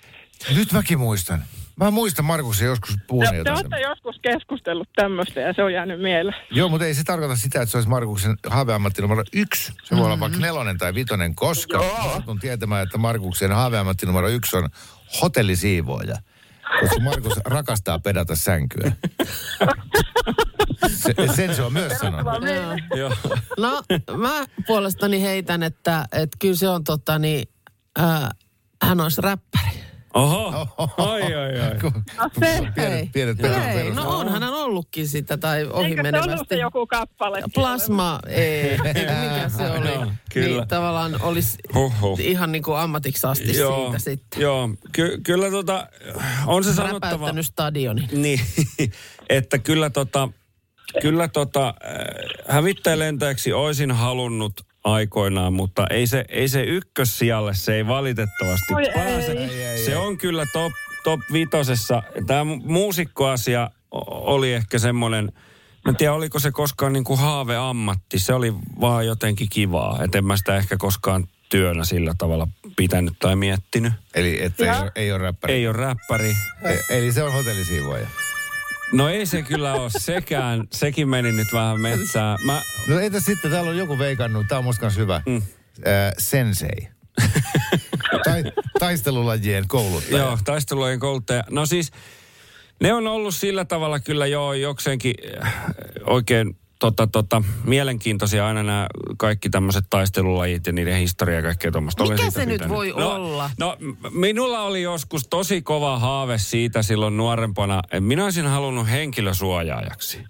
Nyt 0.56 0.72
mäkin 0.72 0.98
muistan. 0.98 1.42
Mä 1.76 1.90
muistan 1.90 2.24
Markuksen 2.24 2.66
joskus 2.66 2.96
puhunut 3.06 3.28
Te, 3.30 3.32
te 3.34 3.38
jotain. 3.38 3.56
olette 3.56 3.80
joskus 3.80 4.16
keskustellut 4.22 4.88
tämmöistä 4.96 5.40
ja 5.40 5.52
se 5.52 5.62
on 5.62 5.72
jäänyt 5.72 6.00
mieleen. 6.02 6.36
Joo, 6.50 6.68
mutta 6.68 6.86
ei 6.86 6.94
se 6.94 7.04
tarkoita 7.04 7.36
sitä, 7.36 7.62
että 7.62 7.70
se 7.70 7.76
olisi 7.76 7.88
Markuksen 7.88 8.36
haaveammatti 8.46 9.02
numero 9.02 9.24
yksi. 9.32 9.72
Se 9.84 9.96
voi 9.96 10.04
olla 10.04 10.20
vaikka 10.20 10.38
nelonen 10.38 10.78
tai 10.78 10.94
vitonen, 10.94 11.34
koska 11.34 11.84
satun 12.14 12.38
tietämään, 12.38 12.82
että 12.82 12.98
Markuksen 12.98 13.52
haaveammatti 13.52 14.06
numero 14.06 14.28
yksi 14.28 14.56
on 14.56 14.68
hotellisiivooja. 15.22 16.16
Koska 16.80 17.00
Markus 17.00 17.32
rakastaa 17.44 17.98
pedata 17.98 18.36
sänkyä. 18.36 18.92
Se, 20.88 21.14
sen 21.36 21.54
se 21.56 21.62
on 21.62 21.72
myös 21.72 21.92
sanonut. 21.92 22.34
Joo. 22.96 23.12
No, 23.58 23.82
mä 24.16 24.44
puolestani 24.66 25.22
heitän, 25.22 25.62
että, 25.62 26.04
että 26.12 26.36
kyllä 26.40 26.56
se 26.56 26.68
on 26.68 26.84
tota 26.84 27.18
niin, 27.18 27.48
äh, 27.98 28.28
hän 28.82 29.00
olisi 29.00 29.20
räppäri. 29.20 29.80
Oho. 30.14 30.66
Ai, 30.98 31.22
ai, 31.34 31.60
ai. 31.60 31.76
No 32.18 32.30
se, 32.40 32.46
Ei. 32.46 32.60
Pienet, 32.74 33.12
pienet 33.12 33.40
Ei, 33.40 33.50
perusperus. 33.50 33.94
no 33.96 34.18
onhan 34.18 34.42
hän 34.42 34.52
ollutkin 34.52 35.08
sitä 35.08 35.36
tai 35.36 35.66
ohi 35.72 35.86
eikö 35.86 36.02
se 36.02 36.08
ollut 36.08 36.20
menevästi. 36.26 36.46
se 36.48 36.60
joku 36.60 36.86
kappale? 36.86 37.42
Plasma, 37.54 38.20
ei, 38.28 38.78
mikä 38.78 39.48
se 39.56 39.70
oli. 39.70 39.88
Joo, 39.94 40.06
kyllä. 40.32 40.46
Niin 40.48 40.68
tavallaan 40.68 41.22
olisi 41.22 41.58
Huhhuh. 41.74 42.20
ihan 42.20 42.52
niin 42.52 42.62
kuin 42.62 42.78
ammatiksi 42.78 43.26
asti 43.26 43.46
siitä 43.54 43.98
sitten. 43.98 44.40
Joo, 44.42 44.68
Ky- 44.92 45.18
kyllä 45.22 45.50
tota, 45.50 45.86
on 46.46 46.64
se 46.64 46.74
sanottava. 46.74 47.12
Räpäyttänyt 47.12 47.46
stadionin. 47.46 48.08
Niin, 48.12 48.40
että 49.28 49.58
kyllä 49.58 49.90
tota, 49.90 50.28
kyllä 51.02 51.28
tota, 51.28 51.68
äh, 51.68 51.74
hävittäjälentäjäksi 52.48 53.52
olisin 53.52 53.90
halunnut 53.90 54.60
aikoinaan, 54.84 55.52
mutta 55.52 55.86
ei 55.90 56.06
se, 56.06 56.24
ei 56.28 56.48
se 56.48 56.62
ykkössijalle, 56.62 57.54
se 57.54 57.74
ei 57.74 57.86
valitettavasti 57.86 58.74
Oi 58.74 58.84
pääse. 58.94 59.32
ei. 59.32 59.84
Se 59.84 59.96
on 59.96 60.18
kyllä 60.18 60.46
top, 60.52 60.72
top 61.04 61.20
vitosessa. 61.32 62.02
Tämä 62.26 62.44
muusikkoasia 62.44 63.70
oli 63.90 64.52
ehkä 64.52 64.78
semmoinen, 64.78 65.32
mä 65.84 65.90
en 65.90 65.96
tiedä 65.96 66.12
oliko 66.12 66.38
se 66.38 66.50
koskaan 66.50 66.92
niin 66.92 67.04
kuin 67.04 67.18
haaveammatti, 67.18 68.18
se 68.18 68.34
oli 68.34 68.54
vaan 68.80 69.06
jotenkin 69.06 69.48
kivaa. 69.48 70.04
Et 70.04 70.14
en 70.14 70.24
mä 70.24 70.36
sitä 70.36 70.56
ehkä 70.56 70.76
koskaan 70.76 71.28
työnä 71.48 71.84
sillä 71.84 72.14
tavalla 72.18 72.48
pitänyt 72.76 73.14
tai 73.18 73.36
miettinyt. 73.36 73.92
Eli 74.14 74.44
että 74.44 74.64
ei, 74.64 74.90
ei 75.04 75.12
ole 75.12 75.18
räppäri. 75.18 75.54
Ei 75.54 75.68
ole 75.68 75.76
räppäri. 75.76 76.36
E- 76.64 76.98
Eli 76.98 77.12
se 77.12 77.22
on 77.22 77.32
hotellisiivooja. 77.32 78.06
No 78.92 79.08
ei 79.08 79.26
se 79.26 79.42
kyllä 79.42 79.74
ole 79.74 79.90
sekään. 79.98 80.64
Sekin 80.72 81.08
meni 81.08 81.32
nyt 81.32 81.52
vähän 81.52 81.80
metsään. 81.80 82.38
Mä, 82.44 82.62
No 82.88 83.00
entä 83.00 83.20
sitten, 83.20 83.50
täällä 83.50 83.70
on 83.70 83.76
joku 83.76 83.98
veikannut, 83.98 84.46
tämä 84.48 84.58
on 84.58 84.64
musta 84.64 84.90
hyvä. 84.90 85.22
Mm. 85.26 85.36
Äh, 85.36 85.42
sensei. 86.18 86.88
tai, 88.24 88.44
taistelulajien 88.78 89.68
kouluttaja. 89.68 90.18
joo, 90.18 90.38
taistelujen 90.44 91.00
kouluttaja. 91.00 91.44
No 91.50 91.66
siis, 91.66 91.90
ne 92.80 92.92
on 92.92 93.06
ollut 93.06 93.34
sillä 93.34 93.64
tavalla 93.64 94.00
kyllä 94.00 94.26
joo 94.26 94.52
jokseenkin 94.52 95.14
oikein 96.06 96.56
tota, 96.80 97.06
tota, 97.06 97.42
mielenkiintoisia 97.64 98.46
aina 98.46 98.62
nämä 98.62 98.86
kaikki 99.18 99.50
tämmöiset 99.50 99.84
taistelulajit 99.90 100.66
ja 100.66 100.72
niiden 100.72 100.96
historia 100.96 101.36
ja 101.36 101.42
kaikkea 101.42 101.72
tuommoista. 101.72 102.04
Mikä 102.04 102.30
se 102.30 102.46
nyt 102.46 102.54
pitänyt. 102.54 102.76
voi 102.76 102.88
no, 102.96 103.14
olla? 103.14 103.50
No 103.58 103.76
minulla 104.10 104.60
oli 104.60 104.82
joskus 104.82 105.28
tosi 105.28 105.62
kova 105.62 105.98
haave 105.98 106.38
siitä 106.38 106.82
silloin 106.82 107.16
nuorempana. 107.16 107.82
Minä 108.00 108.24
olisin 108.24 108.46
halunnut 108.46 108.90
henkilösuojaajaksi. 108.90 110.24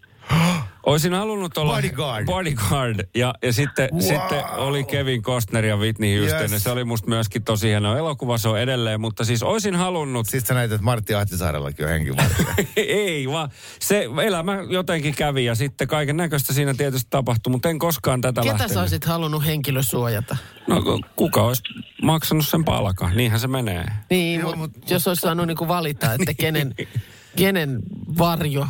Olisin 0.87 1.13
halunnut 1.15 1.59
olla 1.59 1.75
Bodyguard. 1.75 2.25
bodyguard. 2.27 3.01
Ja, 3.15 3.35
ja 3.43 3.53
sitten, 3.53 3.89
Wow. 3.93 4.01
sitten 4.01 4.45
oli 4.57 4.85
Kevin 4.85 5.23
Costner 5.23 5.65
ja 5.65 5.77
Whitney 5.77 6.19
Houston. 6.21 6.53
Yes. 6.53 6.63
Se 6.65 6.71
oli 6.71 6.85
musta 6.85 7.09
myöskin 7.09 7.43
tosi 7.45 7.69
hieno 7.69 7.97
elokuva, 7.99 8.39
se 8.39 8.49
on 8.49 8.59
edelleen. 8.61 9.01
Mutta 9.01 9.25
siis 9.25 9.43
olisin 9.43 9.77
halunnut 9.77 10.27
Sitten 10.27 10.47
sä 10.47 10.55
näit, 10.55 10.73
että 10.73 10.85
Martti 10.85 11.15
Ahtisaarellakin 11.15 11.85
on 11.87 11.91
henkivartija. 11.93 12.49
ei 12.77 13.29
vaan 13.29 13.51
se 13.81 14.09
elämä 14.25 14.59
jotenkin 14.69 15.15
kävi 15.15 15.45
ja 15.45 15.55
sitten 15.55 15.89
kaiken 15.89 16.17
näköistä 16.17 16.53
siinä 16.53 16.75
tietysti 16.75 17.07
tapahtui, 17.11 17.51
mutta 17.51 17.69
en 17.69 17.79
koskaan 17.79 18.21
tätä 18.21 18.41
Ketä 18.41 18.53
lähtenyt. 18.53 18.75
sä 18.75 18.81
olisit 18.81 19.05
halunnut 19.05 19.47
henkilösuojata? 19.47 20.37
No 20.67 20.83
ku- 20.83 21.01
kuka 21.17 21.43
olisi 21.43 21.63
maksanut 22.03 22.47
sen 22.49 22.65
palkan? 22.65 23.17
Niinhän 23.17 23.41
se 23.41 23.49
menee. 23.49 23.85
Niin, 24.11 24.41
Joo, 24.41 24.49
Joo, 24.51 24.57
mut- 24.57 24.77
mut, 24.77 24.91
jos 24.91 25.09
olisi 25.09 25.21
saanut 25.21 25.47
niinku 25.47 25.69
valita, 25.69 26.13
että 26.15 26.35
kenen, 26.35 26.75
kenen 27.37 27.79
varjo 28.19 28.67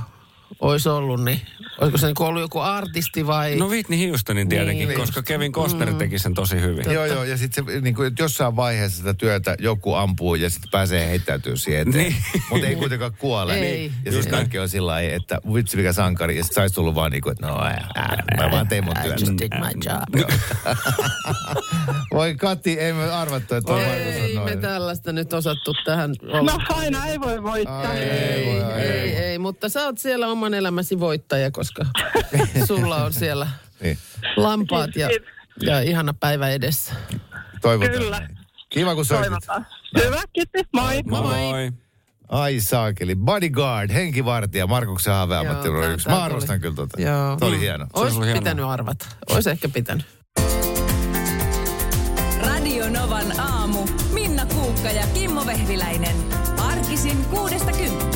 olisi 0.61 0.89
ollut, 0.89 1.25
niin 1.25 1.41
olisiko 1.81 1.99
se 1.99 2.07
niinku 2.07 2.25
ollut 2.25 2.41
joku 2.43 2.59
artisti 2.59 3.27
vai... 3.27 3.57
No 3.57 3.67
Whitney 3.69 4.09
Houstonin 4.09 4.49
tietenkin, 4.49 4.89
Niin. 4.89 5.01
koska 5.01 5.23
Kevin 5.23 5.53
Costner 5.53 5.95
teki 5.95 6.19
sen 6.19 6.35
tosi 6.35 6.61
hyvin. 6.61 6.85
joo, 6.93 7.05
joo, 7.07 7.25
ja 7.25 7.37
sitten 7.37 7.65
se, 7.67 7.81
niin 7.81 7.95
kuin, 7.95 8.07
että 8.09 8.23
jossain 8.23 8.57
vaiheessa 8.57 8.97
sitä 8.99 9.15
työtä 9.15 9.57
joku 9.59 9.95
ampuu 9.95 10.35
ja 10.35 10.51
sitten 10.51 10.71
pääsee 10.71 11.09
heittäytyä 11.09 11.57
siihen 11.57 11.89
eteen. 11.89 12.05
Niin. 12.05 12.17
Mutta 12.51 12.67
ei 12.67 12.77
kuitenkaan 12.77 13.13
kuole. 13.19 13.55
Ei. 13.55 13.93
Ja 14.05 14.13
sitten 14.13 14.31
kaikki 14.31 14.59
on 14.59 14.69
sillä 14.69 14.91
lailla, 14.93 15.15
että 15.15 15.41
vitsi 15.55 15.77
mikä 15.77 15.93
sankari. 15.93 16.37
Ja 16.37 16.43
sitten 16.43 16.55
saisi 16.63 16.75
tullut 16.75 16.95
vaan 16.95 17.13
niin 17.13 17.23
kuin, 17.23 17.33
että 17.33 17.47
no 17.47 17.59
ää, 17.63 17.89
ää, 17.95 18.23
mä 18.37 18.51
vaan 18.51 18.69
tein 18.69 18.85
mun 18.85 18.95
I 18.99 19.03
työtä. 19.03 19.21
just 19.21 19.39
did 19.39 19.53
my 19.59 19.71
job. 19.85 20.27
Voi 22.15 22.35
Kati, 22.35 22.79
ei 22.81 22.93
me 22.93 23.11
arvattu, 23.13 23.55
että 23.55 23.73
on 23.73 23.81
Ei 23.81 24.39
me 24.45 24.57
tällaista 24.57 25.13
nyt 25.13 25.33
osattu 25.33 25.75
tähän 25.85 26.15
No 26.43 26.59
aina 26.69 27.07
ei 27.07 27.21
voi 27.21 27.43
voittaa. 27.43 27.89
Ai, 27.89 27.99
Ei, 27.99 28.47
voi, 28.55 28.63
ai, 28.73 28.81
ei, 28.83 29.17
ei, 29.17 29.39
mutta 29.39 29.69
sä 29.69 29.85
oot 29.85 29.99
siellä 29.99 30.29
oman 30.41 30.55
elämäsi 30.55 31.01
voittaja, 31.01 31.51
koska 31.51 31.87
sulla 32.69 32.97
on 32.97 33.13
siellä 33.13 33.49
Niin, 33.83 33.99
lampaat 34.37 34.97
ja, 34.97 35.09
ja 35.63 35.81
ihana 35.81 36.15
päivä 36.15 36.49
edessä. 36.49 36.95
toivotaan. 37.63 37.99
Kyllä. 37.99 38.29
Kiva 38.71 38.95
kun 38.95 39.05
soitit. 39.05 39.27
Toivotaan. 39.29 39.67
Hyvä, 40.05 40.23
kiitti. 40.33 40.59
Moi. 40.73 41.03
Moi. 41.03 41.73
Ai 42.29 42.61
saakeli. 42.61 43.15
Bodyguard, 43.17 43.91
henkivartija, 43.93 44.67
Markuksen 44.67 45.15
yksi. 45.93 46.05
tää 46.07 46.15
Mä 46.15 46.23
arvostan 46.25 46.49
tuli. 46.49 46.61
kyllä 46.61 46.75
tota. 46.75 47.03
Joo. 47.03 47.37
Tämä 47.37 47.49
oli 47.51 47.61
hieno. 47.61 47.87
Ois 47.93 48.17
oli 48.17 48.25
hienoa. 48.27 48.41
pitänyt 48.41 48.65
arvata. 48.65 49.07
Ois 49.31 49.47
ehkä 49.47 49.69
pitänyt. 49.69 50.07
Radio 52.47 52.89
Novan 52.91 53.41
aamu. 53.41 53.87
Minna 54.13 54.47
Kuukka 54.47 54.89
ja 54.91 55.07
Kimmo 55.15 55.47
Vehviläinen. 55.47 56.17
Arkisin 56.59 57.25
kuudesta 57.25 57.73
kymppiin. 57.73 58.10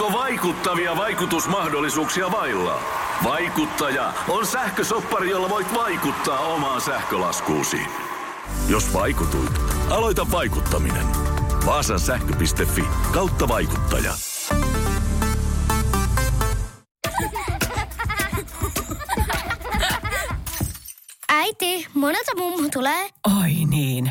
Oletko 0.00 0.18
vaikuttavia 0.18 0.96
vaikutusmahdollisuuksia 0.96 2.30
vailla? 2.32 2.82
Vaikuttaja 3.24 4.12
on 4.28 4.46
sähkösoppari, 4.46 5.30
jolla 5.30 5.50
voit 5.50 5.74
vaikuttaa 5.74 6.38
omaan 6.38 6.80
sähkölaskuusi. 6.80 7.80
Jos 8.68 8.92
vaikutuit, 8.92 9.50
aloita 9.90 10.26
vaikuttaminen. 10.32 11.06
Vaasan 11.66 12.00
sähkö.fi 12.00 12.84
kautta 13.12 13.48
vaikuttaja. 13.48 14.14
Äiti, 21.28 21.86
monelta 21.94 22.36
mummu 22.36 22.68
tulee? 22.72 23.08
Oi 23.40 23.64
niin. 23.68 24.10